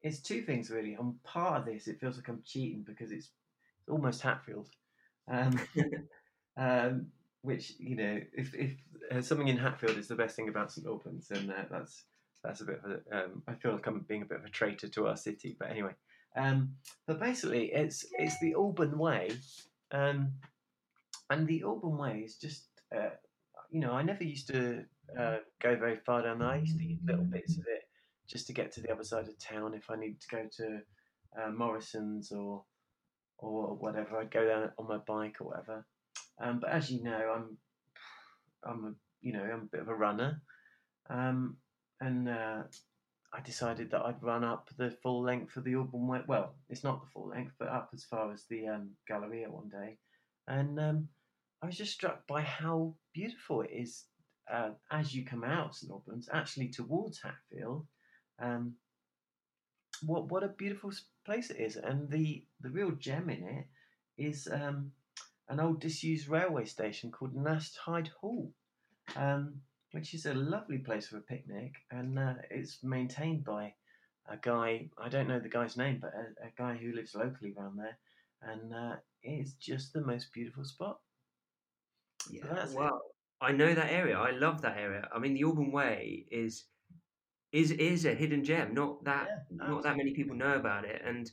it's 0.01 0.19
two 0.21 0.41
things 0.41 0.69
really. 0.69 0.95
On 0.95 1.15
part 1.23 1.59
of 1.59 1.65
this, 1.65 1.87
it 1.87 1.99
feels 1.99 2.17
like 2.17 2.27
I'm 2.27 2.41
cheating 2.45 2.83
because 2.85 3.11
it's 3.11 3.29
almost 3.89 4.21
Hatfield, 4.21 4.69
um, 5.31 5.59
um, 6.57 7.07
which 7.41 7.73
you 7.79 7.95
know, 7.95 8.19
if 8.33 8.53
if 8.53 8.75
uh, 9.11 9.21
something 9.21 9.47
in 9.47 9.57
Hatfield 9.57 9.97
is 9.97 10.07
the 10.07 10.15
best 10.15 10.35
thing 10.35 10.49
about 10.49 10.71
St 10.71 10.87
Albans, 10.87 11.27
then 11.27 11.49
uh, 11.49 11.65
that's 11.69 12.05
that's 12.43 12.61
a 12.61 12.65
bit 12.65 12.81
of 12.83 12.91
a. 12.91 13.23
Um, 13.23 13.43
I 13.47 13.53
feel 13.53 13.73
like 13.73 13.87
I'm 13.87 14.05
being 14.07 14.21
a 14.21 14.25
bit 14.25 14.39
of 14.39 14.45
a 14.45 14.49
traitor 14.49 14.87
to 14.87 15.07
our 15.07 15.17
city, 15.17 15.55
but 15.59 15.69
anyway. 15.69 15.93
Um, 16.35 16.75
but 17.07 17.19
basically, 17.19 17.71
it's 17.73 18.05
it's 18.17 18.39
the 18.39 18.53
Alban 18.55 18.97
way, 18.97 19.31
um, 19.91 20.33
and 21.29 21.47
the 21.47 21.63
Alban 21.63 21.97
way 21.97 22.23
is 22.25 22.35
just. 22.35 22.65
Uh, 22.95 23.09
you 23.71 23.79
know, 23.79 23.91
I 23.91 24.01
never 24.01 24.23
used 24.23 24.47
to 24.47 24.83
uh, 25.17 25.37
go 25.61 25.75
very 25.75 25.97
far 25.97 26.23
down 26.23 26.39
there. 26.39 26.47
I 26.47 26.57
used 26.57 26.79
to 26.79 26.97
little 27.05 27.23
bits 27.23 27.57
of 27.57 27.65
it 27.67 27.83
just 28.27 28.47
to 28.47 28.53
get 28.53 28.71
to 28.73 28.81
the 28.81 28.91
other 28.91 29.03
side 29.03 29.27
of 29.27 29.37
town 29.39 29.73
if 29.73 29.89
I 29.89 29.95
needed 29.95 30.21
to 30.21 30.27
go 30.27 30.47
to 30.57 30.79
uh, 31.39 31.51
Morrison's 31.51 32.31
or 32.31 32.63
or 33.37 33.75
whatever. 33.75 34.17
I'd 34.17 34.31
go 34.31 34.45
down 34.47 34.71
on 34.77 34.87
my 34.87 34.97
bike 34.97 35.37
or 35.39 35.47
whatever. 35.47 35.85
Um, 36.41 36.59
but 36.59 36.69
as 36.69 36.91
you 36.91 37.03
know, 37.03 37.33
I'm 37.35 37.57
I'm 38.63 38.85
a 38.85 38.93
you 39.21 39.33
know 39.33 39.43
I'm 39.43 39.61
a 39.61 39.71
bit 39.71 39.81
of 39.81 39.87
a 39.87 39.95
runner, 39.95 40.41
um, 41.09 41.57
and 42.01 42.29
uh, 42.29 42.63
I 43.33 43.41
decided 43.41 43.91
that 43.91 44.01
I'd 44.01 44.23
run 44.23 44.43
up 44.43 44.69
the 44.77 44.91
full 45.03 45.23
length 45.23 45.57
of 45.57 45.63
the 45.63 45.75
Alban 45.75 46.07
Way. 46.07 46.21
Well, 46.27 46.55
it's 46.69 46.83
not 46.83 47.01
the 47.01 47.11
full 47.11 47.29
length, 47.29 47.53
but 47.59 47.69
up 47.69 47.89
as 47.93 48.03
far 48.03 48.31
as 48.31 48.45
the 48.49 48.67
um, 48.67 48.91
Galleria 49.07 49.49
one 49.49 49.69
day, 49.69 49.97
and 50.47 50.79
um, 50.79 51.07
I 51.61 51.65
was 51.65 51.77
just 51.77 51.93
struck 51.93 52.25
by 52.27 52.41
how 52.41 52.95
beautiful 53.13 53.61
it 53.61 53.71
is 53.71 54.05
uh, 54.51 54.71
as 54.91 55.13
you 55.13 55.25
come 55.25 55.43
out 55.43 55.75
St 55.75 55.91
Albans, 55.91 56.29
actually 56.31 56.69
towards 56.69 57.21
Hatfield. 57.21 57.85
Um, 58.39 58.75
what 60.01 60.29
what 60.31 60.43
a 60.43 60.47
beautiful 60.47 60.91
place 61.25 61.49
it 61.49 61.59
is, 61.59 61.75
and 61.75 62.09
the 62.09 62.45
the 62.61 62.69
real 62.69 62.91
gem 62.91 63.29
in 63.29 63.43
it 63.43 63.67
is 64.17 64.47
um, 64.51 64.91
an 65.49 65.59
old 65.59 65.81
disused 65.81 66.29
railway 66.29 66.65
station 66.65 67.11
called 67.11 67.35
Nast 67.35 67.77
Hyde 67.77 68.09
Halt, 68.21 68.51
um, 69.15 69.61
which 69.91 70.13
is 70.13 70.25
a 70.25 70.33
lovely 70.33 70.77
place 70.77 71.07
for 71.07 71.17
a 71.17 71.21
picnic, 71.21 71.73
and 71.91 72.17
uh, 72.17 72.35
it's 72.49 72.83
maintained 72.83 73.43
by 73.43 73.73
a 74.29 74.37
guy 74.37 74.89
I 74.97 75.09
don't 75.09 75.27
know 75.27 75.39
the 75.39 75.49
guy's 75.49 75.75
name, 75.75 75.99
but 76.01 76.13
a, 76.13 76.47
a 76.47 76.51
guy 76.57 76.77
who 76.77 76.93
lives 76.93 77.15
locally 77.15 77.53
around 77.57 77.77
there, 77.77 77.97
and 78.41 78.73
uh, 78.73 78.95
it's 79.21 79.53
just 79.53 79.91
the 79.91 80.01
most 80.01 80.31
beautiful 80.33 80.63
spot. 80.63 80.99
Yeah, 82.29 82.63
it. 82.63 82.69
well, 82.73 83.01
I 83.41 83.51
know 83.51 83.73
that 83.73 83.91
area. 83.91 84.17
I 84.17 84.31
love 84.31 84.61
that 84.61 84.77
area. 84.77 85.07
I 85.13 85.19
mean, 85.19 85.33
the 85.33 85.43
Alban 85.43 85.71
Way 85.71 86.25
is 86.31 86.65
is 87.51 87.71
is 87.71 88.05
a 88.05 88.13
hidden 88.13 88.43
gem. 88.43 88.73
Not 88.73 89.03
that 89.05 89.27
Yeah, 89.27 89.57
not 89.67 89.83
that 89.83 89.97
many 89.97 90.13
people 90.13 90.35
know 90.35 90.53
about 90.55 90.85
it, 90.85 91.01
and 91.03 91.29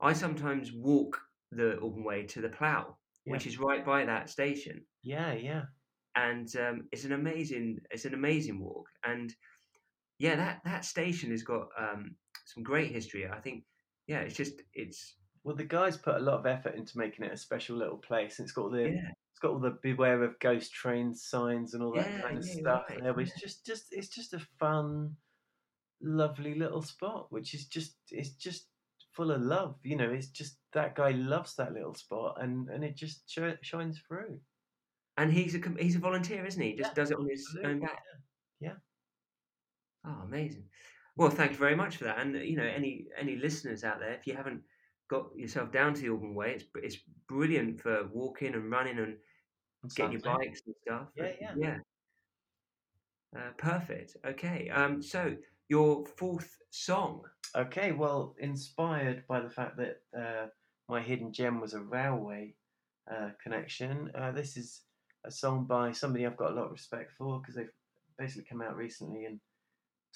I 0.00 0.12
sometimes 0.12 0.72
walk 0.72 1.20
the 1.52 1.78
Alban 1.80 2.04
Way 2.04 2.24
to 2.26 2.40
the 2.40 2.48
Plough, 2.48 2.96
which 3.24 3.46
is 3.46 3.58
right 3.58 3.84
by 3.84 4.04
that 4.04 4.28
station, 4.30 4.86
Yeah, 5.02 5.32
yeah. 5.34 5.62
and 6.16 6.54
um, 6.56 6.88
it's 6.92 7.04
an 7.04 7.12
amazing 7.12 7.78
it's 7.90 8.04
an 8.04 8.14
amazing 8.14 8.60
walk, 8.60 8.88
and 9.04 9.34
yeah, 10.18 10.36
that 10.36 10.60
that 10.64 10.84
station 10.84 11.30
has 11.30 11.42
got 11.42 11.68
um, 11.78 12.16
some 12.46 12.62
great 12.62 12.90
history. 12.92 13.28
I 13.28 13.40
think 13.40 13.64
yeah, 14.06 14.20
it's 14.20 14.36
just 14.36 14.62
it's 14.72 15.16
Well, 15.44 15.56
the 15.56 15.64
guys 15.64 15.96
put 15.96 16.16
a 16.16 16.20
lot 16.20 16.38
of 16.38 16.46
effort 16.46 16.74
into 16.74 16.98
making 16.98 17.24
it 17.24 17.32
a 17.32 17.36
special 17.36 17.76
little 17.76 17.98
place. 17.98 18.40
It's 18.40 18.52
got 18.52 18.72
the 18.72 18.90
yeah 18.90 19.10
it's 19.34 19.40
got 19.40 19.50
all 19.50 19.58
the 19.60 19.78
beware 19.82 20.22
of 20.22 20.38
ghost 20.38 20.72
train 20.72 21.12
signs 21.14 21.74
and 21.74 21.82
all 21.82 21.92
that 21.96 22.06
Yeah, 22.06 22.22
kind 22.22 22.38
of 22.38 22.44
yeah, 22.44 22.60
stuff. 22.60 22.84
right, 22.88 23.02
there, 23.02 23.12
but 23.14 23.22
it's 23.24 23.32
yeah. 23.32 23.40
just 23.46 23.66
just 23.66 23.86
it's 23.92 24.08
just 24.08 24.32
a 24.32 24.38
fun, 24.38 25.16
lovely 26.00 26.54
little 26.54 26.82
spot, 26.82 27.32
which 27.32 27.54
is 27.54 27.66
just 27.66 27.96
it's 28.10 28.30
just 28.30 28.68
full 29.12 29.32
of 29.32 29.42
love. 29.42 29.76
You 29.82 29.96
know, 29.96 30.10
it's 30.10 30.28
just 30.28 30.58
that 30.72 30.94
guy 30.94 31.10
loves 31.10 31.56
that 31.56 31.72
little 31.72 31.94
spot, 31.94 32.36
and 32.40 32.68
and 32.70 32.84
it 32.84 32.96
just 32.96 33.28
sh- 33.30 33.40
shines 33.62 34.00
through. 34.06 34.40
and 35.16 35.32
he's 35.32 35.54
a 35.56 35.60
he's 35.80 35.96
a 35.96 36.00
volunteer, 36.00 36.44
isn't 36.46 36.62
he? 36.62 36.70
He 36.70 36.76
Just 36.76 36.90
Yeah, 36.90 36.94
does 36.94 37.10
it 37.10 37.18
on 37.18 37.28
his 37.28 37.56
own 37.64 37.80
back. 37.80 38.02
yeah. 38.60 38.76
Oh, 40.04 40.20
amazing. 40.24 40.68
Well, 41.16 41.30
thank 41.30 41.52
you 41.52 41.56
very 41.58 41.76
much 41.76 41.96
for 41.96 42.04
that. 42.04 42.18
And 42.18 42.34
you 42.36 42.56
know, 42.56 42.64
any 42.64 43.06
any 43.18 43.36
listeners 43.36 43.84
out 43.84 44.00
there, 44.00 44.12
if 44.14 44.26
you 44.26 44.34
haven't 44.34 44.62
got 45.08 45.36
yourself 45.36 45.72
down 45.72 45.94
to 45.94 46.00
the 46.00 46.08
Alban 46.08 46.34
Way, 46.34 46.52
it's 46.52 46.64
it's 46.82 46.98
brilliant 47.28 47.80
for 47.80 48.08
walking 48.12 48.54
and 48.54 48.70
running 48.70 48.98
and 48.98 49.16
And 49.82 49.94
getting 49.94 50.12
your 50.12 50.20
bikes 50.20 50.62
and 50.66 50.74
stuff. 50.82 51.08
Yeah, 51.16 51.32
yeah. 51.40 51.52
yeah. 51.56 51.78
Uh, 53.36 53.50
perfect. 53.58 54.16
Okay. 54.26 54.70
Um. 54.70 55.02
So 55.02 55.36
your 55.68 56.06
fourth 56.16 56.56
song. 56.70 57.22
Okay, 57.56 57.92
well, 57.92 58.34
inspired 58.38 59.24
by 59.28 59.40
the 59.40 59.50
fact 59.50 59.76
that 59.76 60.00
uh, 60.18 60.46
my 60.88 61.00
hidden 61.00 61.32
gem 61.32 61.60
was 61.60 61.74
a 61.74 61.80
railway 61.80 62.54
uh, 63.10 63.28
connection, 63.42 64.10
uh, 64.14 64.32
this 64.32 64.56
is 64.56 64.82
a 65.24 65.30
song 65.30 65.64
by 65.64 65.92
somebody 65.92 66.26
I've 66.26 66.36
got 66.36 66.50
a 66.50 66.54
lot 66.54 66.66
of 66.66 66.72
respect 66.72 67.12
for 67.16 67.40
because 67.40 67.54
they've 67.54 67.70
basically 68.18 68.44
come 68.44 68.60
out 68.60 68.76
recently 68.76 69.24
and 69.24 69.40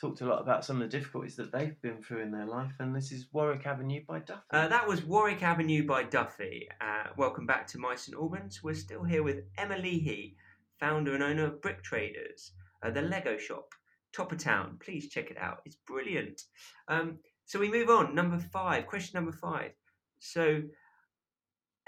talked 0.00 0.20
a 0.20 0.26
lot 0.26 0.40
about 0.40 0.64
some 0.64 0.80
of 0.80 0.88
the 0.88 0.96
difficulties 0.96 1.34
that 1.36 1.50
they've 1.50 1.80
been 1.82 2.00
through 2.00 2.22
in 2.22 2.30
their 2.30 2.46
life. 2.46 2.72
And 2.78 2.94
this 2.94 3.10
is 3.10 3.26
Warwick 3.32 3.66
Avenue 3.66 4.02
by 4.06 4.20
Duffy. 4.20 4.42
Uh, 4.52 4.68
that 4.68 4.86
was 4.86 5.04
Warwick 5.04 5.42
Avenue 5.42 5.84
by 5.86 6.04
Duffy. 6.04 6.68
Uh, 6.80 7.08
welcome 7.16 7.46
back 7.46 7.66
to 7.68 7.78
My 7.78 7.96
St 7.96 8.16
Albans. 8.16 8.62
We're 8.62 8.74
still 8.74 9.02
here 9.02 9.24
with 9.24 9.44
Emma 9.56 9.76
Leahy, 9.76 10.36
founder 10.78 11.14
and 11.14 11.22
owner 11.22 11.46
of 11.46 11.60
Brick 11.60 11.82
Traders, 11.82 12.52
uh, 12.84 12.90
the 12.90 13.02
Lego 13.02 13.38
shop, 13.38 13.74
top 14.12 14.30
of 14.30 14.38
town. 14.38 14.78
Please 14.80 15.08
check 15.08 15.32
it 15.32 15.38
out. 15.38 15.62
It's 15.64 15.78
brilliant. 15.86 16.42
Um, 16.86 17.18
so 17.44 17.58
we 17.58 17.70
move 17.70 17.90
on. 17.90 18.14
Number 18.14 18.38
five, 18.38 18.86
question 18.86 19.18
number 19.18 19.32
five. 19.32 19.72
So, 20.20 20.62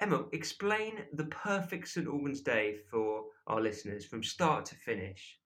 Emma, 0.00 0.24
explain 0.32 0.94
the 1.12 1.26
perfect 1.26 1.86
St 1.86 2.08
Albans 2.08 2.40
day 2.40 2.78
for 2.90 3.22
our 3.46 3.60
listeners 3.60 4.04
from 4.04 4.24
start 4.24 4.64
to 4.66 4.74
finish. 4.74 5.38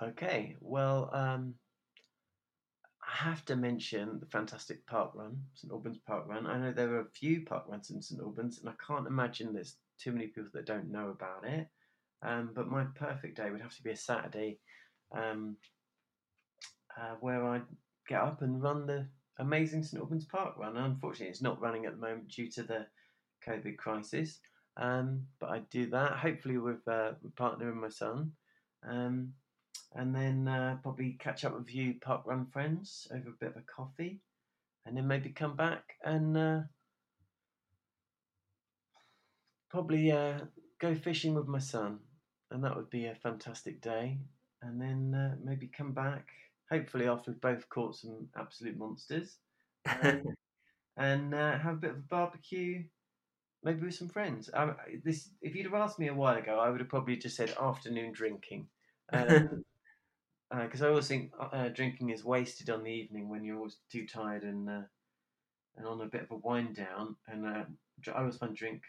Okay, 0.00 0.56
well, 0.60 1.10
um, 1.12 1.54
I 3.04 3.24
have 3.24 3.44
to 3.46 3.56
mention 3.56 4.20
the 4.20 4.26
fantastic 4.26 4.86
park 4.86 5.12
run, 5.14 5.42
St 5.54 5.72
Albans 5.72 5.98
Park 6.06 6.28
Run. 6.28 6.46
I 6.46 6.58
know 6.58 6.72
there 6.72 6.92
are 6.94 7.00
a 7.00 7.10
few 7.10 7.44
park 7.44 7.64
runs 7.68 7.90
in 7.90 8.00
St 8.00 8.20
Albans, 8.20 8.60
and 8.60 8.68
I 8.68 8.74
can't 8.84 9.06
imagine 9.06 9.52
there's 9.52 9.76
too 9.98 10.12
many 10.12 10.28
people 10.28 10.50
that 10.54 10.66
don't 10.66 10.90
know 10.90 11.10
about 11.10 11.44
it. 11.44 11.68
Um, 12.22 12.50
but 12.54 12.68
my 12.70 12.84
perfect 12.94 13.36
day 13.36 13.50
would 13.50 13.60
have 13.60 13.76
to 13.76 13.82
be 13.82 13.90
a 13.90 13.96
Saturday, 13.96 14.60
um, 15.10 15.56
uh, 16.96 17.16
where 17.20 17.44
I 17.44 17.62
get 18.06 18.20
up 18.20 18.42
and 18.42 18.62
run 18.62 18.86
the 18.86 19.08
amazing 19.38 19.82
St 19.82 20.00
Albans 20.00 20.24
Park 20.24 20.56
Run. 20.56 20.76
Unfortunately, 20.76 21.30
it's 21.30 21.42
not 21.42 21.60
running 21.60 21.86
at 21.86 21.92
the 21.92 22.00
moment 22.00 22.28
due 22.28 22.48
to 22.52 22.62
the 22.62 22.86
COVID 23.46 23.76
crisis, 23.76 24.38
um, 24.76 25.26
but 25.40 25.50
I 25.50 25.58
do 25.70 25.86
that 25.90 26.12
hopefully 26.12 26.58
with 26.58 26.86
uh, 26.86 27.12
my 27.22 27.30
partner 27.36 27.70
and 27.70 27.80
my 27.80 27.88
son. 27.88 28.32
Um, 28.88 29.32
and 29.94 30.14
then 30.14 30.48
uh, 30.48 30.76
probably 30.82 31.16
catch 31.18 31.44
up 31.44 31.54
with 31.54 31.68
few 31.68 31.94
park 32.00 32.22
run 32.24 32.46
friends 32.46 33.06
over 33.12 33.28
a 33.28 33.40
bit 33.40 33.50
of 33.50 33.56
a 33.56 33.62
coffee, 33.74 34.20
and 34.86 34.96
then 34.96 35.06
maybe 35.06 35.30
come 35.30 35.56
back 35.56 35.84
and 36.04 36.36
uh, 36.36 36.60
probably 39.70 40.10
uh, 40.12 40.38
go 40.80 40.94
fishing 40.94 41.34
with 41.34 41.46
my 41.46 41.58
son, 41.58 41.98
and 42.50 42.64
that 42.64 42.76
would 42.76 42.90
be 42.90 43.06
a 43.06 43.14
fantastic 43.14 43.80
day. 43.80 44.18
And 44.62 44.80
then 44.80 45.14
uh, 45.14 45.36
maybe 45.42 45.66
come 45.66 45.92
back, 45.92 46.28
hopefully 46.70 47.08
after 47.08 47.32
we've 47.32 47.40
both 47.40 47.68
caught 47.68 47.96
some 47.96 48.28
absolute 48.36 48.78
monsters, 48.78 49.38
um, 50.02 50.22
and 50.96 51.34
uh, 51.34 51.58
have 51.58 51.74
a 51.74 51.78
bit 51.78 51.90
of 51.90 51.96
a 51.96 52.08
barbecue. 52.08 52.84
Maybe 53.64 53.82
with 53.82 53.94
some 53.94 54.08
friends. 54.08 54.50
Um, 54.54 54.74
this, 55.04 55.30
if 55.40 55.54
you'd 55.54 55.66
have 55.66 55.74
asked 55.74 56.00
me 56.00 56.08
a 56.08 56.14
while 56.14 56.36
ago, 56.36 56.58
I 56.58 56.68
would 56.68 56.80
have 56.80 56.88
probably 56.88 57.16
just 57.16 57.36
said 57.36 57.54
afternoon 57.60 58.10
drinking. 58.12 58.66
Um, 59.12 59.64
because 60.60 60.82
I 60.82 60.88
always 60.88 61.08
think 61.08 61.32
uh, 61.40 61.68
drinking 61.68 62.10
is 62.10 62.24
wasted 62.24 62.68
on 62.68 62.84
the 62.84 62.90
evening 62.90 63.28
when 63.28 63.44
you're 63.44 63.56
always 63.56 63.78
too 63.90 64.06
tired 64.06 64.42
and 64.42 64.68
uh, 64.68 64.82
and 65.76 65.86
on 65.86 66.00
a 66.00 66.06
bit 66.06 66.22
of 66.22 66.30
a 66.30 66.36
wind 66.36 66.76
down. 66.76 67.16
And 67.28 67.46
uh, 67.46 67.64
I 68.14 68.18
always 68.18 68.36
find 68.36 68.54
drink 68.54 68.82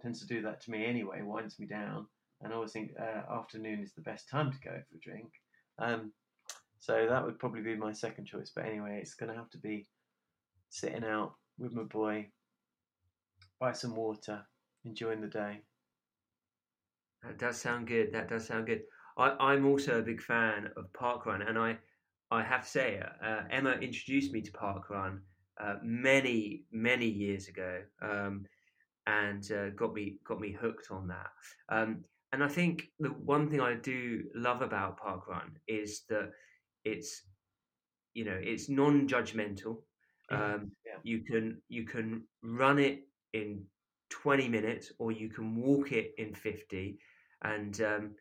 tends 0.00 0.20
to 0.20 0.26
do 0.26 0.42
that 0.42 0.60
to 0.62 0.70
me 0.70 0.84
anyway, 0.84 1.22
winds 1.22 1.58
me 1.58 1.66
down. 1.66 2.06
And 2.40 2.52
I 2.52 2.56
always 2.56 2.72
think 2.72 2.92
uh, 2.98 3.32
afternoon 3.32 3.80
is 3.80 3.92
the 3.92 4.00
best 4.00 4.28
time 4.28 4.50
to 4.50 4.58
go 4.58 4.70
for 4.70 4.96
a 4.96 5.00
drink. 5.00 5.30
Um, 5.78 6.12
so 6.80 7.06
that 7.08 7.24
would 7.24 7.38
probably 7.38 7.62
be 7.62 7.76
my 7.76 7.92
second 7.92 8.26
choice. 8.26 8.50
But 8.54 8.66
anyway, 8.66 8.98
it's 9.00 9.14
going 9.14 9.30
to 9.30 9.38
have 9.38 9.50
to 9.50 9.58
be 9.58 9.86
sitting 10.70 11.04
out 11.04 11.34
with 11.58 11.72
my 11.72 11.84
boy, 11.84 12.28
buy 13.60 13.72
some 13.72 13.94
water, 13.94 14.42
enjoying 14.84 15.20
the 15.20 15.28
day. 15.28 15.60
That 17.22 17.38
does 17.38 17.60
sound 17.60 17.86
good. 17.86 18.12
That 18.12 18.28
does 18.28 18.46
sound 18.46 18.66
good. 18.66 18.82
I, 19.16 19.30
I'm 19.52 19.66
also 19.66 19.98
a 19.98 20.02
big 20.02 20.20
fan 20.20 20.70
of 20.76 20.92
parkrun, 20.92 21.46
and 21.48 21.58
I, 21.58 21.78
I 22.30 22.42
have 22.42 22.64
to 22.64 22.68
say, 22.68 23.02
uh, 23.24 23.42
Emma 23.50 23.72
introduced 23.72 24.32
me 24.32 24.40
to 24.42 24.52
parkrun 24.52 25.20
uh, 25.60 25.74
many, 25.82 26.64
many 26.72 27.06
years 27.06 27.48
ago, 27.48 27.82
um, 28.00 28.46
and 29.06 29.50
uh, 29.52 29.70
got 29.70 29.92
me 29.94 30.18
got 30.24 30.40
me 30.40 30.52
hooked 30.52 30.90
on 30.90 31.08
that. 31.08 31.30
Um, 31.68 32.04
and 32.32 32.42
I 32.42 32.48
think 32.48 32.88
the 32.98 33.10
one 33.10 33.50
thing 33.50 33.60
I 33.60 33.74
do 33.74 34.24
love 34.34 34.62
about 34.62 34.98
parkrun 34.98 35.50
is 35.68 36.02
that 36.08 36.30
it's, 36.84 37.22
you 38.14 38.24
know, 38.24 38.38
it's 38.40 38.68
non-judgmental. 38.68 39.76
Yeah, 40.30 40.54
Um, 40.54 40.72
yeah. 40.86 40.98
You 41.02 41.22
can 41.24 41.60
you 41.68 41.84
can 41.84 42.22
run 42.42 42.78
it 42.78 43.00
in 43.34 43.64
20 44.10 44.48
minutes, 44.48 44.92
or 44.98 45.12
you 45.12 45.28
can 45.28 45.56
walk 45.56 45.92
it 45.92 46.14
in 46.16 46.34
50, 46.34 46.98
and 47.42 47.80
um, 47.82 48.14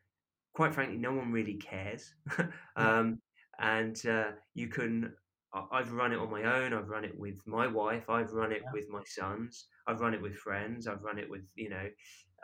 quite 0.53 0.74
frankly, 0.74 0.98
no 0.98 1.13
one 1.13 1.31
really 1.31 1.58
cares. 1.58 2.15
um, 2.75 3.22
and 3.60 4.05
uh, 4.05 4.34
you 4.53 4.67
can, 4.67 5.15
I've 5.53 5.91
run 5.91 6.13
it 6.13 6.20
on 6.20 6.31
my 6.31 6.43
own. 6.43 6.74
I've 6.74 6.89
run 6.89 7.05
it 7.05 7.17
with 7.17 7.46
my 7.46 7.67
wife. 7.67 8.10
I've 8.10 8.31
run 8.31 8.51
it 8.51 8.63
Yeah. 8.63 8.72
with 8.72 8.89
my 8.89 9.03
sons. 9.05 9.67
I've 9.88 10.00
run 10.00 10.13
it 10.13 10.22
with 10.22 10.36
friends. 10.36 10.88
I've 10.88 11.03
run 11.03 11.20
it 11.20 11.29
with, 11.29 11.48
you 11.55 11.70
know, 11.70 11.89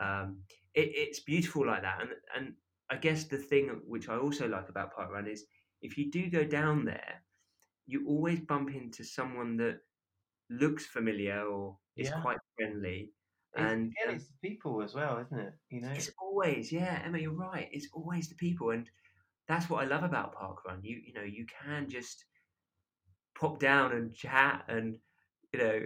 um, 0.00 0.44
it, 0.74 0.88
it's 0.94 1.20
beautiful 1.20 1.66
like 1.66 1.82
that. 1.82 2.02
And, 2.02 2.10
and 2.34 2.56
I 2.90 2.96
guess 2.96 3.24
the 3.24 3.38
thing 3.38 3.68
which 3.86 4.08
I 4.08 4.16
also 4.18 4.48
like 4.48 4.68
about 4.68 4.94
park 4.94 5.10
run 5.10 5.26
is 5.26 5.46
if 5.80 5.96
you 5.96 6.10
do 6.10 6.28
go 6.30 6.44
down 6.44 6.84
there, 6.84 7.24
you 7.86 8.06
always 8.06 8.40
bump 8.40 8.70
into 8.74 9.04
someone 9.04 9.56
that 9.58 9.80
looks 10.50 10.86
familiar 10.86 11.42
or 11.46 11.78
is 11.96 12.10
Yeah. 12.10 12.22
quite 12.22 12.38
friendly. 12.56 13.14
And 13.56 13.92
um, 14.06 14.14
it's 14.14 14.26
the 14.26 14.48
people 14.48 14.82
as 14.82 14.94
well, 14.94 15.18
isn't 15.18 15.38
it? 15.38 15.54
You 15.70 15.80
know, 15.80 15.90
it's 15.90 16.10
always, 16.20 16.70
yeah, 16.70 17.02
Emma, 17.04 17.18
you're 17.18 17.32
right. 17.32 17.68
It's 17.72 17.88
always 17.92 18.28
the 18.28 18.34
people, 18.34 18.70
and 18.70 18.88
that's 19.48 19.68
what 19.70 19.82
I 19.82 19.86
love 19.86 20.02
about 20.02 20.34
parkrun. 20.34 20.80
You, 20.82 21.00
you 21.04 21.14
know, 21.14 21.22
you 21.22 21.46
can 21.46 21.88
just 21.88 22.24
pop 23.38 23.58
down 23.58 23.92
and 23.92 24.14
chat, 24.14 24.64
and 24.68 24.98
you 25.52 25.58
know, 25.58 25.80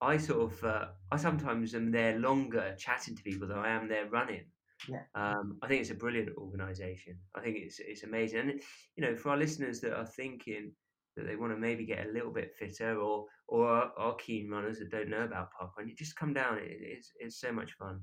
I 0.00 0.16
sort 0.18 0.52
of, 0.52 0.64
uh, 0.64 0.86
I 1.10 1.16
sometimes 1.16 1.74
am 1.74 1.90
there 1.90 2.18
longer 2.18 2.74
chatting 2.78 3.16
to 3.16 3.22
people 3.22 3.48
than 3.48 3.58
I 3.58 3.70
am 3.70 3.88
there 3.88 4.06
running. 4.06 4.44
Yeah. 4.88 5.02
Um, 5.14 5.56
I 5.62 5.68
think 5.68 5.80
it's 5.80 5.90
a 5.90 5.94
brilliant 5.94 6.30
organisation. 6.36 7.16
I 7.34 7.40
think 7.40 7.56
it's 7.58 7.78
it's 7.78 8.02
amazing, 8.02 8.40
and 8.40 8.60
you 8.96 9.04
know, 9.04 9.16
for 9.16 9.30
our 9.30 9.36
listeners 9.36 9.80
that 9.80 9.96
are 9.96 10.04
thinking 10.04 10.72
that 11.16 11.26
they 11.26 11.36
want 11.36 11.52
to 11.52 11.58
maybe 11.58 11.86
get 11.86 12.06
a 12.06 12.10
little 12.10 12.32
bit 12.32 12.54
fitter, 12.58 12.98
or 12.98 13.26
or 13.54 13.68
are, 13.68 13.92
are 13.96 14.16
keen 14.16 14.50
runners 14.50 14.80
that 14.80 14.90
don't 14.90 15.08
know 15.08 15.22
about 15.22 15.50
parkrun, 15.54 15.88
you 15.88 15.94
just 15.94 16.16
come 16.16 16.34
down. 16.34 16.58
It, 16.58 16.78
it's 16.80 17.12
it's 17.20 17.40
so 17.40 17.52
much 17.52 17.72
fun. 17.74 18.00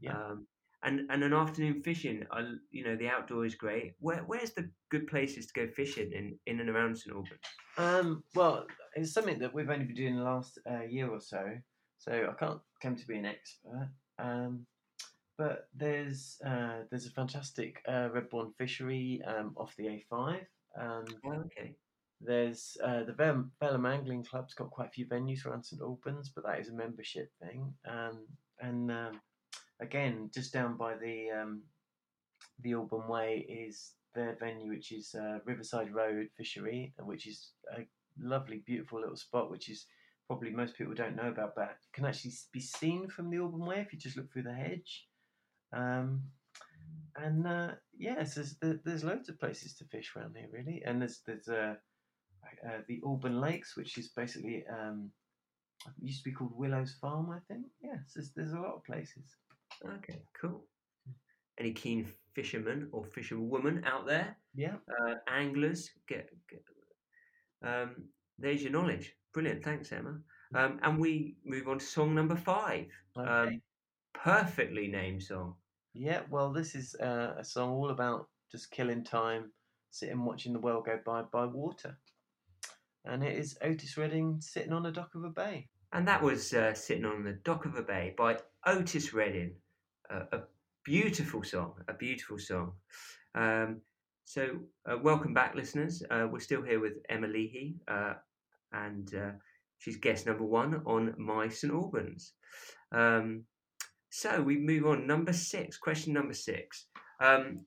Yeah. 0.00 0.12
Um, 0.12 0.46
and 0.82 1.02
and 1.10 1.22
an 1.22 1.34
afternoon 1.34 1.82
fishing, 1.82 2.24
I, 2.30 2.52
you 2.70 2.84
know, 2.84 2.96
the 2.96 3.08
outdoor 3.08 3.44
is 3.44 3.54
great. 3.54 3.92
Where 3.98 4.22
where's 4.26 4.52
the 4.52 4.70
good 4.90 5.06
places 5.06 5.46
to 5.46 5.52
go 5.52 5.72
fishing 5.72 6.12
in, 6.12 6.38
in 6.46 6.60
and 6.60 6.70
around 6.70 6.96
St 6.96 7.14
Albans? 7.14 7.38
Um, 7.76 8.24
well, 8.34 8.66
it's 8.94 9.12
something 9.12 9.38
that 9.40 9.52
we've 9.52 9.68
only 9.68 9.84
been 9.84 9.94
doing 9.94 10.16
the 10.16 10.24
last 10.24 10.58
uh, 10.70 10.84
year 10.88 11.10
or 11.10 11.20
so, 11.20 11.44
so 11.98 12.12
I 12.12 12.34
can't 12.42 12.60
claim 12.80 12.96
to 12.96 13.06
be 13.06 13.18
an 13.18 13.26
expert. 13.26 13.90
Um, 14.18 14.66
but 15.36 15.68
there's 15.74 16.38
uh, 16.46 16.84
there's 16.90 17.06
a 17.06 17.10
fantastic 17.10 17.82
uh, 17.86 18.08
redbourn 18.14 18.54
fishery 18.56 19.20
um, 19.26 19.52
off 19.58 19.74
the 19.76 19.84
A5 19.84 20.40
Um, 20.80 21.04
Oh, 21.26 21.44
okay. 21.46 21.74
There's 22.20 22.76
uh, 22.82 23.04
the 23.04 23.12
Vel- 23.12 23.50
Velham 23.62 23.86
Angling 23.86 24.24
Club's 24.24 24.54
got 24.54 24.70
quite 24.70 24.88
a 24.88 24.92
few 24.92 25.06
venues 25.06 25.46
around 25.46 25.64
St 25.64 25.80
Albans, 25.80 26.30
but 26.34 26.44
that 26.44 26.58
is 26.58 26.68
a 26.68 26.72
membership 26.72 27.30
thing. 27.40 27.72
Um, 27.88 28.26
and 28.60 28.90
um, 28.90 29.20
again, 29.80 30.30
just 30.34 30.52
down 30.52 30.76
by 30.76 30.96
the 30.96 31.30
um, 31.30 31.62
the 32.60 32.74
Alban 32.74 33.06
Way 33.08 33.46
is 33.48 33.92
their 34.14 34.36
venue, 34.40 34.70
which 34.70 34.90
is 34.90 35.14
uh, 35.14 35.38
Riverside 35.44 35.94
Road 35.94 36.28
Fishery, 36.36 36.92
which 36.98 37.26
is 37.26 37.52
a 37.76 37.82
lovely, 38.20 38.62
beautiful 38.66 39.00
little 39.00 39.16
spot, 39.16 39.50
which 39.50 39.68
is 39.68 39.86
probably 40.26 40.50
most 40.50 40.76
people 40.76 40.94
don't 40.94 41.16
know 41.16 41.28
about, 41.28 41.54
but 41.54 41.76
can 41.92 42.04
actually 42.04 42.32
be 42.52 42.60
seen 42.60 43.08
from 43.08 43.30
the 43.30 43.38
Alban 43.38 43.64
Way 43.64 43.80
if 43.80 43.92
you 43.92 43.98
just 43.98 44.16
look 44.16 44.32
through 44.32 44.42
the 44.42 44.52
hedge. 44.52 45.06
Um, 45.72 46.22
and 47.16 47.46
uh, 47.46 47.70
yes, 47.96 48.34
there's 48.34 48.56
there, 48.56 48.80
there's 48.84 49.04
loads 49.04 49.28
of 49.28 49.38
places 49.38 49.74
to 49.74 49.84
fish 49.84 50.12
around 50.16 50.36
here, 50.36 50.48
really. 50.52 50.82
And 50.84 51.00
there's 51.00 51.20
there's 51.26 51.48
uh, 51.48 51.74
uh, 52.66 52.78
the 52.88 53.00
Alban 53.04 53.40
Lakes, 53.40 53.76
which 53.76 53.98
is 53.98 54.08
basically 54.08 54.64
um, 54.70 55.10
used 56.00 56.24
to 56.24 56.30
be 56.30 56.34
called 56.34 56.52
Willow's 56.54 56.94
Farm, 57.00 57.30
I 57.30 57.38
think. 57.52 57.66
Yes, 57.82 57.98
there's, 58.14 58.30
there's 58.34 58.52
a 58.52 58.60
lot 58.60 58.74
of 58.74 58.84
places. 58.84 59.36
Okay, 59.84 60.22
cool. 60.40 60.64
Any 61.58 61.72
keen 61.72 62.08
fishermen 62.34 62.88
or 62.92 63.04
fisherwomen 63.04 63.84
out 63.84 64.06
there? 64.06 64.36
Yeah. 64.54 64.76
Uh, 64.88 65.14
anglers, 65.28 65.90
get, 66.08 66.30
get 66.50 66.62
um, 67.62 68.08
there's 68.38 68.62
your 68.62 68.72
knowledge. 68.72 69.12
Brilliant, 69.34 69.64
thanks, 69.64 69.92
Emma. 69.92 70.18
Um, 70.54 70.78
and 70.82 70.98
we 70.98 71.36
move 71.44 71.68
on 71.68 71.78
to 71.78 71.84
song 71.84 72.14
number 72.14 72.36
five. 72.36 72.86
Okay. 73.18 73.28
Um, 73.28 73.62
perfectly 74.14 74.88
named 74.88 75.22
song. 75.22 75.54
yeah. 75.92 76.22
Well, 76.30 76.52
this 76.52 76.74
is 76.74 76.94
uh, 76.96 77.34
a 77.38 77.44
song 77.44 77.70
all 77.70 77.90
about 77.90 78.28
just 78.50 78.70
killing 78.70 79.04
time, 79.04 79.50
sitting 79.90 80.24
watching 80.24 80.52
the 80.52 80.60
world 80.60 80.86
go 80.86 80.98
by 81.04 81.22
by 81.32 81.44
water, 81.46 81.98
and 83.04 83.22
it 83.22 83.36
is 83.36 83.56
Otis 83.62 83.96
Redding 83.96 84.40
sitting 84.40 84.72
on 84.72 84.82
the 84.82 84.92
dock 84.92 85.14
of 85.14 85.24
a 85.24 85.30
bay. 85.30 85.68
And 85.92 86.06
that 86.06 86.22
was 86.22 86.52
uh, 86.52 86.74
Sitting 86.74 87.06
on 87.06 87.24
the 87.24 87.32
Dock 87.44 87.64
of 87.64 87.74
a 87.76 87.82
Bay 87.82 88.14
by 88.16 88.36
Otis 88.66 89.14
Redding. 89.14 89.54
Uh, 90.10 90.24
a 90.32 90.38
beautiful 90.84 91.42
song, 91.42 91.74
a 91.88 91.94
beautiful 91.94 92.38
song. 92.38 92.72
Um, 93.34 93.80
so, 94.26 94.58
uh, 94.84 94.98
welcome 95.02 95.32
back, 95.32 95.54
listeners. 95.54 96.02
Uh, 96.10 96.26
we're 96.30 96.40
still 96.40 96.62
here 96.62 96.80
with 96.80 96.94
Emma 97.08 97.26
Leahy, 97.26 97.76
uh, 97.88 98.14
and 98.72 99.14
uh, 99.14 99.30
she's 99.78 99.96
guest 99.96 100.26
number 100.26 100.44
one 100.44 100.82
on 100.84 101.14
My 101.16 101.48
St 101.48 101.72
Albans. 101.72 102.34
Um, 102.92 103.44
so, 104.10 104.42
we 104.42 104.58
move 104.58 104.84
on. 104.84 105.06
Number 105.06 105.32
six, 105.32 105.78
question 105.78 106.12
number 106.12 106.34
six. 106.34 106.86
Um, 107.22 107.64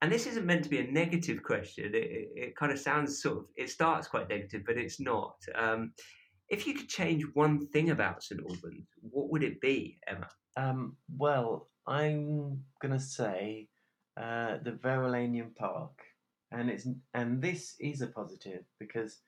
and 0.00 0.12
this 0.12 0.26
isn't 0.26 0.46
meant 0.46 0.62
to 0.64 0.70
be 0.70 0.78
a 0.78 0.92
negative 0.92 1.42
question. 1.42 1.86
It, 1.86 1.94
it, 1.94 2.28
it 2.34 2.56
kind 2.56 2.70
of 2.70 2.78
sounds 2.78 3.20
sort 3.20 3.38
of, 3.38 3.44
it 3.56 3.68
starts 3.68 4.06
quite 4.06 4.28
negative, 4.28 4.62
but 4.66 4.76
it's 4.76 5.00
not. 5.00 5.36
Um, 5.54 5.92
if 6.48 6.66
you 6.66 6.74
could 6.74 6.88
change 6.88 7.24
one 7.34 7.66
thing 7.68 7.90
about 7.90 8.22
St 8.22 8.40
Albans, 8.40 8.86
what 9.02 9.30
would 9.30 9.42
it 9.42 9.60
be, 9.60 9.98
Emma? 10.06 10.28
Um, 10.56 10.96
well, 11.16 11.68
I'm 11.86 12.62
gonna 12.80 13.00
say 13.00 13.68
uh, 14.16 14.58
the 14.62 14.72
Verulamium 14.72 15.54
Park, 15.56 15.92
and 16.52 16.70
it's 16.70 16.86
and 17.14 17.42
this 17.42 17.74
is 17.80 18.00
a 18.00 18.06
positive 18.06 18.64
because 18.78 19.20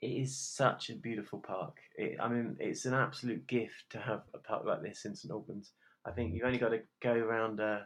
it 0.00 0.08
is 0.08 0.36
such 0.36 0.90
a 0.90 0.96
beautiful 0.96 1.40
park. 1.40 1.76
It, 1.96 2.18
I 2.20 2.28
mean, 2.28 2.56
it's 2.60 2.84
an 2.86 2.94
absolute 2.94 3.46
gift 3.46 3.84
to 3.90 3.98
have 3.98 4.22
a 4.34 4.38
park 4.38 4.64
like 4.64 4.82
this 4.82 5.04
in 5.04 5.14
St 5.14 5.30
Albans. 5.30 5.72
I 6.06 6.12
think 6.12 6.34
you've 6.34 6.44
only 6.44 6.58
got 6.58 6.70
to 6.70 6.80
go 7.02 7.12
around, 7.12 7.60
uh, 7.60 7.80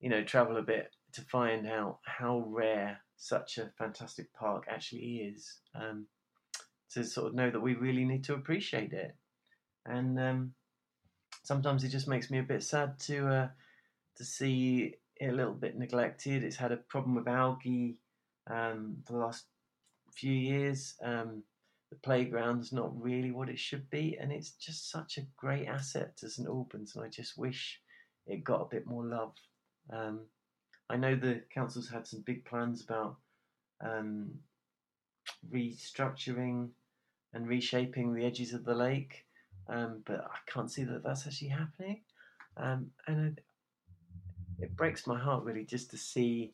you 0.00 0.10
know, 0.10 0.22
travel 0.22 0.58
a 0.58 0.62
bit 0.62 0.90
to 1.12 1.22
find 1.22 1.66
out 1.66 1.98
how 2.04 2.44
rare 2.48 3.00
such 3.16 3.58
a 3.58 3.70
fantastic 3.78 4.32
park 4.32 4.64
actually 4.68 5.32
is. 5.34 5.58
Um, 5.74 6.06
to 6.90 7.04
sort 7.04 7.28
of 7.28 7.34
know 7.34 7.50
that 7.50 7.60
we 7.60 7.74
really 7.74 8.04
need 8.04 8.24
to 8.24 8.34
appreciate 8.34 8.92
it, 8.92 9.14
and 9.84 10.18
um, 10.18 10.54
sometimes 11.42 11.84
it 11.84 11.88
just 11.88 12.08
makes 12.08 12.30
me 12.30 12.38
a 12.38 12.42
bit 12.42 12.62
sad 12.62 12.98
to 13.00 13.28
uh, 13.28 13.48
to 14.16 14.24
see 14.24 14.94
it 15.16 15.28
a 15.28 15.32
little 15.32 15.54
bit 15.54 15.78
neglected. 15.78 16.42
It's 16.42 16.56
had 16.56 16.72
a 16.72 16.76
problem 16.76 17.14
with 17.14 17.28
algae 17.28 17.98
um, 18.50 18.96
for 19.06 19.12
the 19.12 19.18
last 19.18 19.44
few 20.12 20.32
years. 20.32 20.94
Um, 21.02 21.42
the 21.90 21.96
playground's 21.96 22.72
not 22.72 23.00
really 23.00 23.32
what 23.32 23.48
it 23.48 23.58
should 23.58 23.88
be, 23.90 24.16
and 24.20 24.32
it's 24.32 24.50
just 24.52 24.90
such 24.90 25.18
a 25.18 25.26
great 25.36 25.66
asset 25.66 26.16
to 26.18 26.28
St 26.28 26.48
Albans. 26.48 26.94
And 26.94 27.04
I 27.04 27.08
just 27.08 27.38
wish 27.38 27.80
it 28.26 28.44
got 28.44 28.62
a 28.62 28.68
bit 28.68 28.86
more 28.86 29.04
love. 29.04 29.34
Um, 29.90 30.20
I 30.90 30.96
know 30.96 31.14
the 31.14 31.42
council's 31.52 31.90
had 31.90 32.06
some 32.06 32.22
big 32.26 32.44
plans 32.44 32.82
about 32.82 33.16
um, 33.84 34.30
restructuring 35.52 36.70
and 37.34 37.46
reshaping 37.46 38.14
the 38.14 38.24
edges 38.24 38.54
of 38.54 38.64
the 38.64 38.74
lake 38.74 39.26
um, 39.68 40.02
but 40.06 40.24
I 40.24 40.50
can't 40.50 40.70
see 40.70 40.84
that 40.84 41.02
that's 41.04 41.26
actually 41.26 41.48
happening. 41.48 42.00
Um, 42.56 42.90
and 43.06 43.38
it, 43.38 43.44
it 44.64 44.76
breaks 44.76 45.06
my 45.06 45.18
heart 45.18 45.44
really 45.44 45.64
just 45.64 45.90
to 45.90 45.98
see 45.98 46.52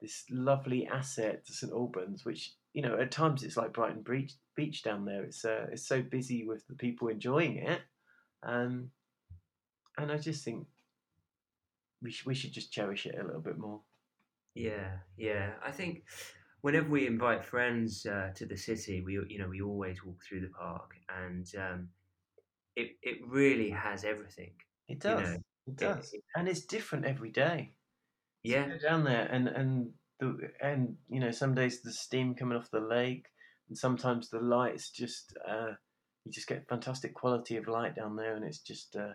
this 0.00 0.24
lovely 0.30 0.86
asset 0.86 1.44
to 1.46 1.52
St 1.52 1.72
Albans, 1.72 2.24
which 2.24 2.52
you 2.72 2.82
know 2.82 2.98
at 2.98 3.10
times 3.10 3.42
it's 3.42 3.56
like 3.56 3.72
Brighton 3.72 4.02
Beach, 4.02 4.32
Beach 4.54 4.82
down 4.82 5.04
there. 5.04 5.24
It's 5.24 5.44
uh, 5.44 5.66
it's 5.70 5.86
so 5.86 6.02
busy 6.02 6.46
with 6.46 6.66
the 6.66 6.74
people 6.74 7.08
enjoying 7.08 7.58
it, 7.58 7.80
um, 8.42 8.90
and 9.98 10.10
I 10.10 10.16
just 10.18 10.44
think 10.44 10.66
we 12.06 12.12
sh- 12.12 12.24
we 12.26 12.34
should 12.34 12.52
just 12.52 12.72
cherish 12.72 13.04
it 13.06 13.18
a 13.18 13.24
little 13.24 13.42
bit 13.42 13.58
more. 13.58 13.80
Yeah, 14.54 14.98
yeah. 15.16 15.54
I 15.62 15.72
think 15.72 16.04
whenever 16.62 16.88
we 16.88 17.06
invite 17.06 17.44
friends 17.44 18.06
uh, 18.06 18.30
to 18.36 18.46
the 18.46 18.56
city, 18.56 19.02
we 19.02 19.14
you 19.28 19.38
know 19.38 19.48
we 19.48 19.60
always 19.60 20.04
walk 20.04 20.22
through 20.22 20.40
the 20.42 20.48
park, 20.58 20.92
and 21.08 21.46
um, 21.58 21.88
it 22.76 22.96
it 23.02 23.18
really 23.26 23.70
has 23.70 24.04
everything. 24.04 24.54
It 24.88 25.00
You 25.04 25.14
does, 25.14 25.32
know, 25.32 25.42
it 25.66 25.76
it- 25.80 25.96
does, 25.96 26.14
and 26.36 26.48
it's 26.48 26.64
different 26.64 27.04
every 27.06 27.30
day. 27.30 27.74
Yeah, 28.42 28.68
go 28.68 28.78
down 28.78 29.04
there 29.04 29.26
and 29.26 29.48
and 29.48 29.94
the 30.20 30.52
and 30.62 30.96
you 31.08 31.20
know 31.20 31.32
some 31.32 31.54
days 31.54 31.82
the 31.82 31.92
steam 31.92 32.34
coming 32.34 32.56
off 32.58 32.70
the 32.70 32.80
lake 32.80 33.26
and 33.68 33.76
sometimes 33.76 34.30
the 34.30 34.40
lights 34.40 34.90
just 34.90 35.36
uh 35.46 35.72
you 36.24 36.32
just 36.32 36.48
get 36.48 36.68
fantastic 36.68 37.14
quality 37.14 37.56
of 37.56 37.68
light 37.68 37.94
down 37.96 38.16
there 38.16 38.36
and 38.36 38.44
it's 38.44 38.60
just 38.60 38.96
uh 38.96 39.14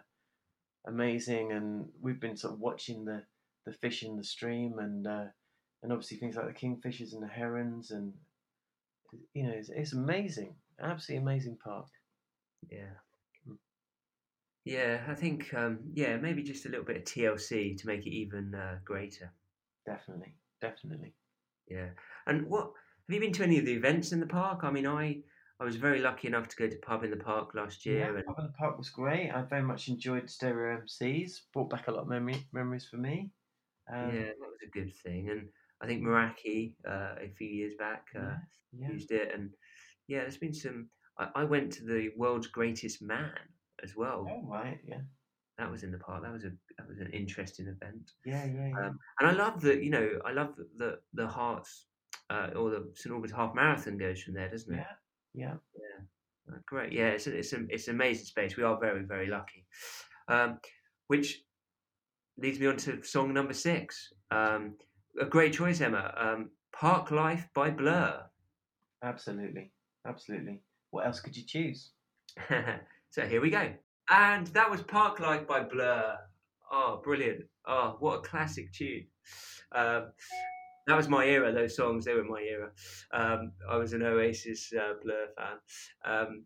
amazing 0.87 1.51
and 1.51 1.85
we've 2.01 2.19
been 2.19 2.37
sort 2.37 2.53
of 2.53 2.59
watching 2.59 3.05
the 3.05 3.23
the 3.65 3.73
fish 3.73 4.03
in 4.03 4.17
the 4.17 4.23
stream 4.23 4.79
and 4.79 5.05
uh 5.05 5.25
and 5.83 5.91
obviously 5.91 6.17
things 6.17 6.35
like 6.35 6.47
the 6.47 6.53
kingfishers 6.67 7.13
and 7.13 7.21
the 7.21 7.27
herons 7.27 7.91
and 7.91 8.13
you 9.33 9.43
know 9.43 9.53
it's, 9.53 9.69
it's 9.69 9.93
amazing 9.93 10.55
absolutely 10.81 11.21
amazing 11.21 11.57
park 11.63 11.87
yeah. 12.69 12.93
Yeah, 14.63 15.03
I 15.07 15.15
think 15.15 15.53
um, 15.53 15.79
yeah 15.93 16.17
maybe 16.17 16.43
just 16.43 16.65
a 16.65 16.69
little 16.69 16.85
bit 16.85 16.97
of 16.97 17.03
TLC 17.03 17.77
to 17.77 17.87
make 17.87 18.05
it 18.05 18.11
even 18.11 18.53
uh, 18.53 18.77
greater. 18.85 19.33
definitely 19.85 20.35
definitely 20.61 21.13
Yeah, 21.67 21.89
and 22.27 22.47
what 22.47 22.65
have 22.65 23.15
you 23.15 23.19
been 23.19 23.33
to 23.33 23.43
any 23.43 23.57
of 23.57 23.65
the 23.65 23.73
events 23.73 24.11
in 24.11 24.19
the 24.19 24.27
park? 24.27 24.63
I 24.63 24.71
mean, 24.71 24.85
I 24.85 25.21
I 25.62 25.63
was 25.63 25.76
very 25.76 26.00
lucky 26.00 26.28
enough 26.28 26.47
to 26.47 26.56
go 26.56 26.67
to 26.67 26.76
pub 26.78 27.04
in 27.04 27.12
the 27.12 27.17
park 27.17 27.54
last 27.54 27.86
year, 27.86 28.00
Yeah, 28.00 28.17
and 28.17 28.26
Pub 28.26 28.39
in 28.39 28.45
the 28.45 28.54
Park 28.54 28.80
was 28.80 28.89
great. 28.89 29.30
I 29.30 29.43
very 29.43 29.62
much 29.62 29.89
enjoyed 29.89 30.28
Stereo 30.28 30.82
MCs. 30.82 31.41
Brought 31.54 31.69
back 31.69 31.88
a 31.88 31.91
lot 31.91 32.02
of 32.02 32.08
memory, 32.08 32.47
memories 32.52 32.88
for 32.89 32.97
me. 32.97 33.30
Um, 33.93 34.08
yeah, 34.08 34.24
that 34.24 34.39
was 34.39 34.58
a 34.65 34.71
good 34.71 34.91
thing. 35.04 35.30
And 35.30 35.50
I 35.80 35.86
think 35.86 36.02
Meraki 36.02 36.74
uh, 36.88 37.13
a 37.21 37.30
few 37.38 37.47
years 37.47 37.76
back 37.78 38.08
uh, 38.15 38.21
yeah, 38.21 38.38
yeah. 38.80 38.89
used 38.89 39.12
it, 39.12 39.32
and 39.36 39.52
yeah, 40.08 40.21
there's 40.21 40.38
been 40.38 40.54
some. 40.54 40.89
I, 41.19 41.30
I 41.36 41.43
went 41.43 41.71
to 41.74 41.84
the 41.84 42.10
world's 42.17 42.47
greatest 42.47 43.04
man 43.04 43.32
as 43.84 43.95
well. 43.95 44.28
Oh, 44.28 44.50
right, 44.50 44.80
yeah. 44.84 45.02
That 45.60 45.69
was 45.69 45.84
in 45.84 45.91
the 45.91 46.00
park. 46.00 46.24
That 46.24 46.34
was 46.34 46.43
a 46.43 46.52
that 46.80 46.88
was 46.89 46.97
an 46.97 47.12
interesting 47.13 47.67
event. 47.67 48.13
Yeah, 48.26 48.45
yeah, 48.45 48.69
yeah. 48.69 48.88
Um, 48.88 49.00
and 49.19 49.30
I 49.30 49.34
love 49.34 49.62
that 49.62 49.84
you 49.84 49.91
know 49.91 50.10
I 50.26 50.32
love 50.32 50.56
that 50.56 50.76
the 50.80 50.97
the 51.13 51.28
Herts 51.28 51.84
uh, 52.32 52.50
or 52.56 52.71
the 52.71 52.89
St 52.95 53.13
Albans 53.13 53.32
Half 53.32 53.54
Marathon 53.54 54.00
goes 54.00 54.24
from 54.24 54.34
there, 54.34 54.50
doesn't 54.50 54.74
it? 54.74 54.78
yeah. 54.78 54.95
Uh, 56.51 56.57
Great, 56.65 56.91
yeah, 56.91 57.09
it's 57.09 57.27
a, 57.27 57.37
it's 57.37 57.53
a, 57.53 57.59
it's 57.69 57.87
an 57.87 57.95
amazing 57.95 58.25
space. 58.25 58.57
We 58.57 58.63
are 58.63 58.77
very 58.79 59.03
very 59.03 59.27
lucky, 59.27 59.65
um, 60.27 60.59
which 61.07 61.41
leads 62.37 62.59
me 62.59 62.67
on 62.67 62.77
to 62.77 63.03
song 63.03 63.33
number 63.33 63.53
six. 63.53 64.11
Um, 64.31 64.75
a 65.19 65.25
great 65.25 65.53
choice, 65.53 65.81
Emma. 65.81 66.13
Um, 66.17 66.49
Park 66.73 67.11
Life 67.11 67.47
by 67.53 67.69
Blur. 67.69 68.23
Absolutely. 69.03 69.71
Absolutely. 70.07 70.61
What 70.91 71.05
else 71.05 71.19
could 71.19 71.35
you 71.35 71.43
choose? 71.45 71.91
so 73.09 73.25
here 73.27 73.41
we 73.41 73.49
go. 73.49 73.71
And 74.09 74.47
that 74.47 74.69
was 74.69 74.81
Park 74.81 75.19
Life 75.19 75.47
by 75.47 75.61
Blur. 75.61 76.17
Oh, 76.71 77.01
brilliant. 77.03 77.43
Oh, 77.67 77.97
what 77.99 78.19
a 78.19 78.21
classic 78.21 78.71
tune. 78.73 79.05
Um, 79.73 80.11
that 80.87 80.97
was 80.97 81.07
my 81.07 81.25
era, 81.25 81.51
those 81.51 81.75
songs, 81.75 82.05
they 82.05 82.13
were 82.13 82.23
my 82.23 82.41
era. 82.41 82.71
Um, 83.13 83.51
I 83.69 83.77
was 83.77 83.93
an 83.93 84.03
Oasis 84.03 84.71
uh, 84.73 84.93
Blur 85.03 85.27
fan. 85.37 85.57
Um, 86.05 86.45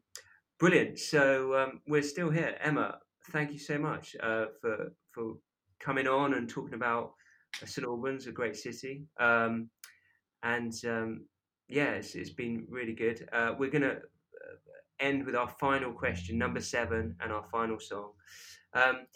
brilliant. 0.60 1.00
So 1.00 1.56
um, 1.56 1.82
we're 1.88 2.02
still 2.02 2.30
here. 2.30 2.58
Emma, 2.62 3.00
thank 3.32 3.52
you 3.52 3.60
so 3.60 3.78
much 3.78 4.16
uh, 4.22 4.46
for, 4.62 4.92
for 5.12 5.36
coming 5.80 6.08
on 6.08 6.34
and 6.34 6.50
talking 6.50 6.74
about 6.74 7.14
uh, 7.62 7.66
St 7.66 7.88
Albans, 7.88 8.28
a 8.28 8.32
great 8.32 8.56
city. 8.56 9.06
Um, 9.20 9.70
and 10.44 10.74
um, 10.86 11.26
yeah, 11.68 11.92
it's, 11.92 12.16
it's 12.16 12.30
been 12.30 12.66
really 12.70 12.94
good. 12.94 13.28
Uh, 13.32 13.54
we're 13.58 13.72
gonna 13.72 13.96
uh, 13.96 14.56
end 15.00 15.26
with 15.26 15.36
our 15.36 15.48
final 15.48 15.92
question, 15.92 16.38
number 16.38 16.60
seven, 16.60 17.16
and 17.22 17.32
our 17.32 17.46
final 17.52 17.80
song. 17.80 18.12
Um, 18.74 19.08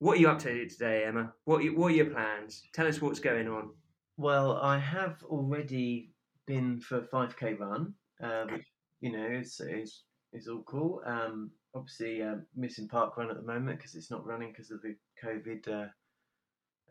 what 0.00 0.16
are 0.16 0.20
you 0.20 0.28
up 0.28 0.38
to 0.40 0.68
today, 0.68 1.04
Emma? 1.06 1.32
What 1.44 1.64
are, 1.64 1.68
what 1.68 1.92
are 1.92 1.94
your 1.94 2.10
plans? 2.10 2.62
Tell 2.72 2.86
us 2.86 3.00
what's 3.00 3.20
going 3.20 3.48
on. 3.48 3.70
Well, 4.18 4.56
I 4.56 4.80
have 4.80 5.22
already 5.22 6.10
been 6.44 6.80
for 6.80 6.98
a 6.98 7.06
5k 7.06 7.60
run, 7.60 7.94
uh, 8.20 8.46
which, 8.50 8.66
you 9.00 9.12
know, 9.12 9.24
is, 9.24 9.60
is, 9.60 10.02
is 10.32 10.48
all 10.48 10.64
cool. 10.64 11.00
Um, 11.06 11.52
obviously, 11.72 12.20
uh, 12.20 12.34
missing 12.56 12.88
park 12.88 13.16
run 13.16 13.30
at 13.30 13.36
the 13.36 13.44
moment 13.44 13.78
because 13.78 13.94
it's 13.94 14.10
not 14.10 14.26
running 14.26 14.50
because 14.50 14.72
of 14.72 14.82
the 14.82 14.96
COVID 15.22 15.68
uh, 15.68 15.86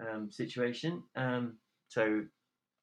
um, 0.10 0.32
situation. 0.32 1.04
Um, 1.18 1.58
so 1.90 2.22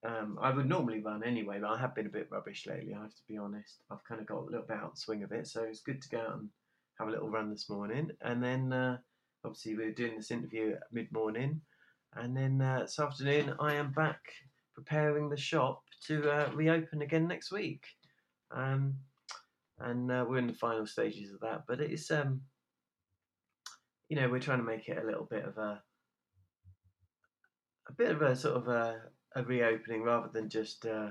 um, 0.06 0.38
I 0.42 0.50
would 0.50 0.68
normally 0.68 1.00
run 1.00 1.24
anyway, 1.24 1.58
but 1.58 1.70
I 1.70 1.80
have 1.80 1.94
been 1.94 2.04
a 2.06 2.10
bit 2.10 2.28
rubbish 2.30 2.66
lately, 2.66 2.92
I 2.92 3.00
have 3.00 3.14
to 3.14 3.22
be 3.26 3.38
honest. 3.38 3.78
I've 3.90 4.04
kind 4.06 4.20
of 4.20 4.26
got 4.26 4.42
a 4.42 4.44
little 4.44 4.66
bit 4.66 4.76
out 4.76 4.98
swing 4.98 5.22
of 5.22 5.32
it, 5.32 5.46
so 5.46 5.62
it's 5.62 5.80
good 5.80 6.02
to 6.02 6.08
go 6.10 6.18
out 6.18 6.34
and 6.34 6.50
have 6.98 7.08
a 7.08 7.10
little 7.10 7.30
run 7.30 7.48
this 7.48 7.70
morning. 7.70 8.10
And 8.20 8.44
then, 8.44 8.74
uh, 8.74 8.98
obviously, 9.42 9.74
we're 9.74 9.92
doing 9.94 10.18
this 10.18 10.30
interview 10.30 10.72
at 10.72 10.92
mid 10.92 11.10
morning. 11.12 11.62
And 12.16 12.36
then 12.36 12.60
uh, 12.60 12.80
this 12.80 12.98
afternoon, 12.98 13.54
I 13.58 13.74
am 13.74 13.92
back 13.92 14.20
preparing 14.74 15.28
the 15.28 15.36
shop 15.36 15.82
to 16.06 16.30
uh, 16.30 16.50
reopen 16.54 17.02
again 17.02 17.26
next 17.26 17.50
week. 17.50 17.84
Um, 18.54 18.94
and 19.80 20.10
uh, 20.10 20.24
we're 20.28 20.38
in 20.38 20.46
the 20.46 20.54
final 20.54 20.86
stages 20.86 21.32
of 21.32 21.40
that, 21.40 21.64
but 21.66 21.80
it's 21.80 22.10
um, 22.10 22.40
you 24.08 24.16
know, 24.16 24.28
we're 24.28 24.38
trying 24.38 24.58
to 24.58 24.64
make 24.64 24.88
it 24.88 25.02
a 25.02 25.06
little 25.06 25.26
bit 25.28 25.44
of 25.44 25.58
a 25.58 25.82
a 27.88 27.92
bit 27.92 28.10
of 28.10 28.22
a 28.22 28.36
sort 28.36 28.56
of 28.56 28.68
a, 28.68 29.00
a 29.34 29.42
reopening 29.42 30.02
rather 30.02 30.28
than 30.32 30.48
just 30.48 30.86
uh, 30.86 31.10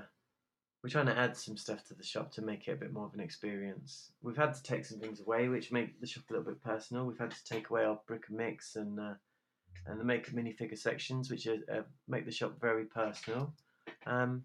we're 0.82 0.90
trying 0.90 1.06
to 1.06 1.18
add 1.18 1.36
some 1.36 1.56
stuff 1.56 1.84
to 1.84 1.94
the 1.94 2.04
shop 2.04 2.32
to 2.32 2.42
make 2.42 2.66
it 2.66 2.72
a 2.72 2.76
bit 2.76 2.92
more 2.92 3.06
of 3.06 3.14
an 3.14 3.20
experience. 3.20 4.12
We've 4.22 4.36
had 4.36 4.54
to 4.54 4.62
take 4.62 4.84
some 4.84 5.00
things 5.00 5.20
away, 5.20 5.48
which 5.48 5.72
make 5.72 6.00
the 6.00 6.06
shop 6.06 6.24
a 6.28 6.32
little 6.32 6.50
bit 6.50 6.62
personal. 6.62 7.06
We've 7.06 7.18
had 7.18 7.30
to 7.30 7.44
take 7.44 7.70
away 7.70 7.84
our 7.84 8.00
brick 8.06 8.24
and 8.28 8.36
mix 8.36 8.76
and 8.76 8.98
uh, 8.98 9.14
and 9.86 10.00
the 10.00 10.04
make 10.04 10.32
minifigure 10.32 10.78
sections, 10.78 11.30
which 11.30 11.46
are, 11.46 11.58
uh, 11.72 11.82
make 12.08 12.24
the 12.24 12.32
shop 12.32 12.60
very 12.60 12.84
personal. 12.86 13.52
Um, 14.06 14.44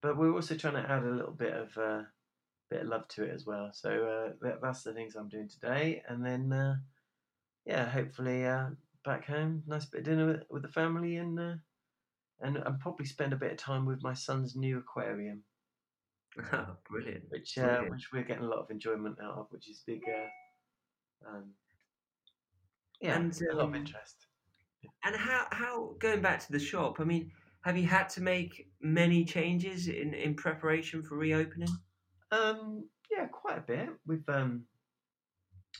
but 0.00 0.16
we're 0.16 0.34
also 0.34 0.56
trying 0.56 0.74
to 0.82 0.90
add 0.90 1.04
a 1.04 1.10
little 1.10 1.32
bit 1.32 1.52
of 1.54 1.76
uh, 1.78 2.02
bit 2.70 2.82
of 2.82 2.88
love 2.88 3.06
to 3.08 3.24
it 3.24 3.30
as 3.34 3.46
well. 3.46 3.70
So 3.72 3.90
uh, 3.90 4.32
that, 4.40 4.60
that's 4.62 4.82
the 4.82 4.92
things 4.92 5.14
I'm 5.14 5.28
doing 5.28 5.48
today, 5.48 6.02
and 6.08 6.24
then 6.24 6.52
uh, 6.52 6.76
yeah, 7.64 7.84
hopefully 7.88 8.44
uh, 8.44 8.70
back 9.04 9.26
home, 9.26 9.62
nice 9.66 9.84
bit 9.84 9.98
of 10.00 10.04
dinner 10.04 10.26
with, 10.26 10.42
with 10.50 10.62
the 10.62 10.68
family, 10.68 11.16
and 11.16 11.38
uh, 11.38 11.54
and 12.40 12.56
and 12.56 12.80
probably 12.80 13.06
spend 13.06 13.32
a 13.32 13.36
bit 13.36 13.52
of 13.52 13.58
time 13.58 13.86
with 13.86 14.02
my 14.02 14.14
son's 14.14 14.56
new 14.56 14.78
aquarium, 14.78 15.44
Oh, 16.52 16.76
brilliant. 16.90 17.24
which 17.30 17.56
uh, 17.58 17.62
Brilliant. 17.62 17.90
which 17.92 18.12
we're 18.12 18.22
getting 18.24 18.44
a 18.44 18.48
lot 18.48 18.58
of 18.60 18.70
enjoyment 18.70 19.18
out 19.22 19.36
of, 19.36 19.46
which 19.50 19.68
is 19.68 19.82
big. 19.86 20.02
Uh, 20.08 21.28
um, 21.28 21.50
yeah, 23.02 23.16
And, 23.16 23.32
a 23.50 23.54
lot 23.54 23.64
of 23.64 23.68
um, 23.70 23.74
interest. 23.74 24.26
And 25.04 25.16
how, 25.16 25.46
how 25.50 25.94
going 25.98 26.22
back 26.22 26.44
to 26.46 26.52
the 26.52 26.58
shop, 26.58 27.00
I 27.00 27.04
mean, 27.04 27.30
have 27.62 27.76
you 27.76 27.86
had 27.86 28.08
to 28.10 28.20
make 28.20 28.68
many 28.80 29.24
changes 29.24 29.88
in, 29.88 30.14
in 30.14 30.34
preparation 30.34 31.02
for 31.02 31.16
reopening? 31.16 31.68
Um, 32.30 32.84
yeah, 33.10 33.26
quite 33.26 33.58
a 33.58 33.62
bit. 33.62 33.88
We've 34.06 34.28
um, 34.28 34.64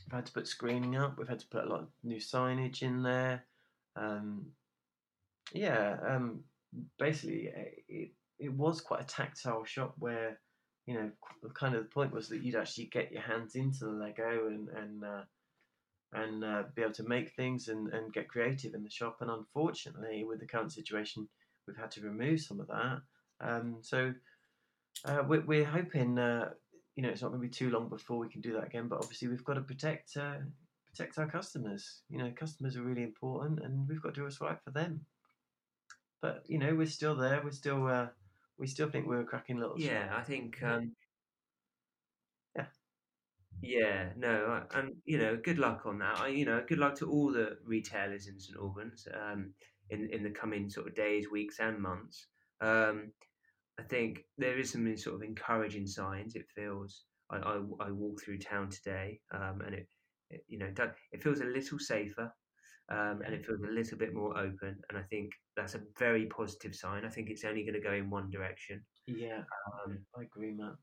we've 0.07 0.15
had 0.15 0.27
to 0.27 0.33
put 0.33 0.47
screening 0.47 0.97
up. 0.97 1.19
We've 1.19 1.29
had 1.29 1.41
to 1.41 1.47
put 1.49 1.65
a 1.65 1.69
lot 1.69 1.81
of 1.81 1.89
new 2.05 2.19
signage 2.19 2.83
in 2.83 3.03
there. 3.03 3.45
Um, 3.97 4.47
yeah, 5.53 5.97
um, 6.07 6.41
basically, 6.99 7.49
eh, 7.49 7.65
it 7.89 8.11
it 8.39 8.53
was 8.53 8.81
quite 8.81 9.03
a 9.03 9.07
tactile 9.07 9.65
shop 9.65 9.95
where 9.99 10.39
you 10.87 10.95
know 10.95 11.11
kind 11.55 11.75
of 11.75 11.85
the 11.85 11.89
point 11.89 12.13
was 12.13 12.29
that 12.29 12.43
you'd 12.43 12.57
actually 12.57 12.87
get 12.87 13.13
your 13.13 13.23
hands 13.23 13.55
into 13.55 13.85
the 13.85 13.93
Lego 13.93 14.49
and 14.49 14.69
and 14.69 15.05
uh, 15.05 15.23
and 16.12 16.44
uh, 16.44 16.64
be 16.75 16.83
able 16.83 16.92
to 16.92 17.05
make 17.05 17.33
things 17.33 17.68
and, 17.68 17.88
and 17.88 18.12
get 18.12 18.29
creative 18.29 18.75
in 18.75 18.83
the 18.83 18.90
shop. 18.90 19.18
And 19.20 19.31
unfortunately, 19.31 20.25
with 20.25 20.40
the 20.40 20.46
current 20.46 20.72
situation, 20.72 21.29
we've 21.66 21.77
had 21.77 21.90
to 21.92 22.03
remove 22.03 22.40
some 22.40 22.61
of 22.61 22.68
that. 22.68 23.01
Um, 23.40 23.77
so 23.81 24.12
uh, 25.05 25.22
we're, 25.27 25.44
we're 25.44 25.64
hoping, 25.64 26.18
uh, 26.18 26.51
you 26.94 27.03
know, 27.03 27.09
it's 27.09 27.22
not 27.22 27.29
going 27.29 27.40
to 27.40 27.48
be 27.48 27.53
too 27.53 27.70
long 27.70 27.88
before 27.88 28.18
we 28.18 28.29
can 28.29 28.40
do 28.40 28.53
that 28.55 28.66
again. 28.66 28.88
But 28.88 28.98
obviously, 28.98 29.29
we've 29.29 29.44
got 29.44 29.55
to 29.55 29.62
protect 29.62 30.16
uh, 30.16 30.37
protect 30.87 31.18
our 31.18 31.27
customers. 31.27 32.03
You 32.11 32.18
know, 32.18 32.33
customers 32.37 32.77
are 32.77 32.83
really 32.83 33.03
important, 33.03 33.61
and 33.61 33.88
we've 33.88 34.03
got 34.03 34.14
to 34.14 34.20
do 34.20 34.25
what's 34.25 34.40
right 34.40 34.59
for 34.62 34.70
them. 34.70 35.07
But 36.20 36.44
you 36.46 36.59
know, 36.59 36.75
we're 36.75 36.87
still 36.87 37.16
there. 37.16 37.40
We're 37.42 37.51
still 37.53 37.87
uh, 37.87 38.09
we 38.59 38.66
still 38.66 38.90
think 38.90 39.07
we're 39.07 39.25
cracking 39.25 39.59
little 39.59 39.79
shop. 39.79 39.90
Yeah, 39.90 40.14
I 40.14 40.22
think. 40.22 40.62
Um. 40.62 40.92
Yeah, 43.61 44.12
no, 44.17 44.47
I- 44.47 44.79
and 44.79 44.97
you 45.05 45.19
know, 45.19 45.37
good 45.37 45.59
luck 45.59 45.87
on 45.87 45.99
that. 45.99 46.19
I, 46.19 46.29
you 46.29 46.45
know, 46.45 46.65
good 46.67 46.79
luck 46.79 46.97
to 46.97 47.09
all 47.11 47.33
the 47.33 47.59
retailers 47.65 48.27
in 48.27 48.38
St 48.41 48.59
Albans 48.59 49.07
um, 49.15 49.55
in 49.91 50.09
in 50.11 50.23
the 50.23 50.31
coming 50.31 50.69
sort 50.69 50.88
of 50.88 50.95
days, 50.95 51.31
weeks, 51.31 51.61
and 51.61 51.81
months. 51.81 52.27
Um, 52.61 53.12
I 53.79 53.83
think 53.85 54.25
there 54.38 54.59
is 54.59 54.73
some 54.73 54.97
sort 54.97 55.17
of 55.17 55.23
encouraging 55.23 55.87
signs. 55.87 56.35
It 56.35 56.47
feels. 56.55 57.05
I, 57.31 57.38
I, 57.38 57.57
I 57.81 57.91
walk 57.91 58.21
through 58.23 58.38
town 58.38 58.69
today, 58.71 59.21
um, 59.31 59.61
and 59.65 59.75
it, 59.75 59.88
it 60.31 60.45
you 60.49 60.59
know 60.59 60.73
it 61.12 61.23
feels 61.23 61.41
a 61.41 61.45
little 61.45 61.79
safer, 61.79 62.33
um, 62.91 63.23
and 63.25 63.35
it 63.35 63.47
feels 63.47 63.61
a 63.62 63.71
little 63.73 63.99
bit 63.99 64.12
more 64.15 64.37
open. 64.37 64.81
And 64.88 64.99
I 64.99 65.03
think 65.03 65.31
that's 65.57 65.75
a 65.75 65.83
very 65.99 66.27
positive 66.27 66.75
sign. 66.75 67.05
I 67.05 67.11
think 67.11 67.31
it's 67.31 67.45
only 67.45 67.62
going 67.62 67.75
to 67.75 67.81
go 67.81 67.93
in 67.93 68.11
one 68.11 68.29
direction. 68.31 68.83
Yeah, 69.07 69.45
Um, 69.87 70.05
I 70.19 70.23
agree, 70.23 70.53
Matt. 70.53 70.75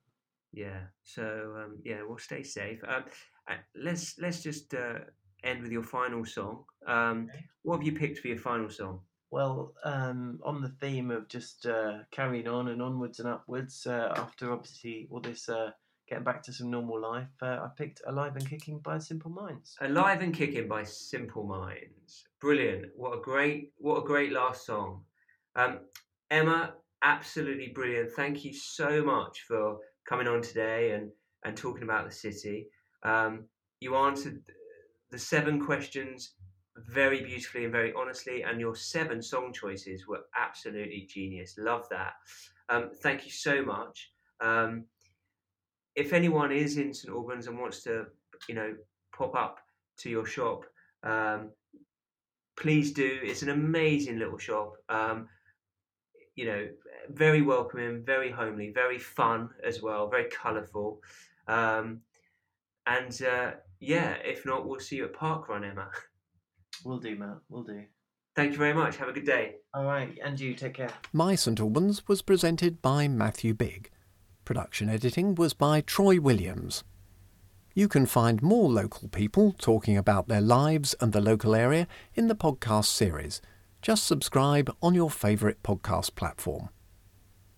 Yeah. 0.52 0.82
So 1.04 1.56
um, 1.58 1.78
yeah, 1.84 2.02
we'll 2.08 2.18
stay 2.18 2.44
safe. 2.44 2.80
Um, 2.88 3.04
uh, 3.50 3.56
let's 3.76 4.18
let's 4.20 4.42
just 4.44 4.74
uh, 4.74 5.00
end 5.44 5.64
with 5.64 5.72
your 5.72 5.84
final 5.84 6.26
song. 6.26 6.66
Um, 6.88 7.28
Okay. 7.30 7.46
what 7.64 7.78
have 7.78 7.86
you 7.86 7.94
picked 7.94 8.20
for 8.20 8.28
your 8.28 8.38
final 8.38 8.70
song? 8.70 9.02
Well, 9.32 9.76
um, 9.84 10.40
on 10.44 10.62
the 10.62 10.70
theme 10.70 11.12
of 11.12 11.28
just 11.28 11.66
uh, 11.68 12.00
carrying 12.10 12.48
on 12.48 12.70
and 12.70 12.82
onwards 12.82 13.20
and 13.20 13.28
upwards, 13.30 13.86
uh, 13.86 14.14
after 14.18 14.52
obviously 14.52 15.08
all 15.12 15.20
this 15.20 15.48
uh, 15.50 15.70
getting 16.08 16.24
back 16.24 16.42
to 16.44 16.54
some 16.54 16.72
normal 16.72 17.00
life, 17.00 17.28
uh, 17.42 17.60
I 17.62 17.68
picked 17.78 18.02
Alive 18.08 18.36
and 18.36 18.50
Kicking 18.50 18.80
by 18.80 18.98
Simple 18.98 19.30
Minds. 19.30 19.78
Alive 19.82 20.22
and 20.22 20.34
Kicking 20.34 20.68
by 20.68 20.84
Simple 20.84 21.44
Minds. 21.44 22.26
Brilliant. 22.42 22.88
What 22.96 23.18
a 23.18 23.22
great 23.22 23.72
what 23.78 23.98
a 23.98 24.04
great 24.04 24.32
last 24.32 24.66
song. 24.66 25.04
Um, 25.56 25.82
Emma, 26.32 26.74
absolutely 27.04 27.68
brilliant. 27.68 28.12
Thank 28.12 28.44
you 28.44 28.54
so 28.54 29.04
much 29.04 29.42
for 29.48 29.78
coming 30.10 30.28
on 30.28 30.42
today 30.42 30.92
and 30.94 31.12
and 31.46 31.56
talking 31.56 31.84
about 31.84 32.06
the 32.06 32.14
city. 32.14 32.68
Um, 33.04 33.46
you 33.80 33.96
answered 33.96 34.42
the 35.12 35.20
seven 35.20 35.64
questions 35.64 36.34
very 36.88 37.22
beautifully 37.22 37.64
and 37.64 37.72
very 37.72 37.94
honestly, 37.94 38.44
and 38.44 38.60
your 38.60 38.76
seven 38.76 39.22
song 39.22 39.54
choices 39.54 40.08
were 40.08 40.22
absolutely 40.38 41.08
genius. 41.10 41.56
Love 41.58 41.88
that. 41.90 42.14
Um, 42.70 42.90
thank 43.02 43.26
you 43.26 43.32
so 43.32 43.64
much. 43.64 44.12
Um, 44.42 44.86
if 45.96 46.14
anyone 46.14 46.52
is 46.52 46.78
in 46.78 46.94
St 46.94 47.14
Albans 47.14 47.48
and 47.48 47.58
wants 47.58 47.84
to, 47.84 48.06
you 48.48 48.56
know, 48.56 48.76
pop 49.16 49.36
up 49.36 49.60
to 50.00 50.10
your 50.10 50.26
shop, 50.26 50.66
um, 51.04 51.52
please 52.58 52.92
do. 52.92 53.20
It's 53.24 53.44
an 53.44 53.50
amazing 53.50 54.20
little 54.20 54.38
shop. 54.38 54.74
Um, 54.90 55.28
you 56.36 56.46
know, 56.46 56.68
very 57.10 57.42
welcoming, 57.42 58.04
very 58.06 58.32
homely, 58.32 58.72
very 58.72 59.00
fun 59.00 59.50
as 59.66 59.82
well, 59.82 60.10
very 60.10 60.30
colourful. 60.30 61.02
Um, 61.48 62.02
and 62.86 63.22
uh, 63.22 63.52
yeah, 63.80 64.16
if 64.24 64.46
not, 64.46 64.68
we'll 64.68 64.80
see 64.80 64.98
you 64.98 65.06
at 65.06 65.14
Parkrun, 65.14 65.70
Emma. 65.70 65.90
We'll 66.86 67.00
do, 67.00 67.14
Matt. 67.18 67.40
Will 67.50 67.64
do. 67.64 67.84
Thank 68.38 68.54
you 68.54 68.58
very 68.58 68.74
much. 68.74 68.96
Have 68.96 69.10
a 69.10 69.12
good 69.12 69.26
day. 69.26 69.56
All 69.74 69.84
right, 69.84 70.18
and 70.24 70.40
you 70.40 70.54
take 70.54 70.76
care. 70.76 70.94
My 71.12 71.36
St 71.36 71.60
Albans 71.60 72.08
was 72.08 72.22
presented 72.22 72.82
by 72.82 73.10
Matthew 73.10 73.54
Bigg. 73.54 73.90
Production 74.46 74.90
editing 74.90 75.36
was 75.36 75.54
by 75.54 75.82
Troy 75.82 76.22
Williams. 76.22 76.86
You 77.76 77.90
can 77.90 78.06
find 78.06 78.42
more 78.42 78.70
local 78.70 79.10
people 79.10 79.54
talking 79.58 79.98
about 79.98 80.30
their 80.30 80.40
lives 80.40 80.96
and 81.02 81.12
the 81.12 81.20
local 81.20 81.54
area 81.54 81.86
in 82.16 82.30
the 82.30 82.36
podcast 82.36 82.86
series. 82.86 83.42
Just 83.82 84.06
subscribe 84.06 84.74
on 84.82 84.94
your 84.96 85.10
favourite 85.10 85.62
podcast 85.64 86.16
platform. 86.16 86.70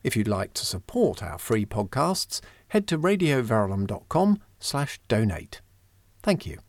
If 0.03 0.15
you'd 0.15 0.27
like 0.27 0.53
to 0.55 0.65
support 0.65 1.21
our 1.23 1.37
free 1.37 1.65
podcasts, 1.65 2.41
head 2.69 2.87
to 2.87 2.97
radioverulam.com 2.97 4.39
slash 4.59 4.99
donate. 5.07 5.61
Thank 6.23 6.45
you. 6.45 6.59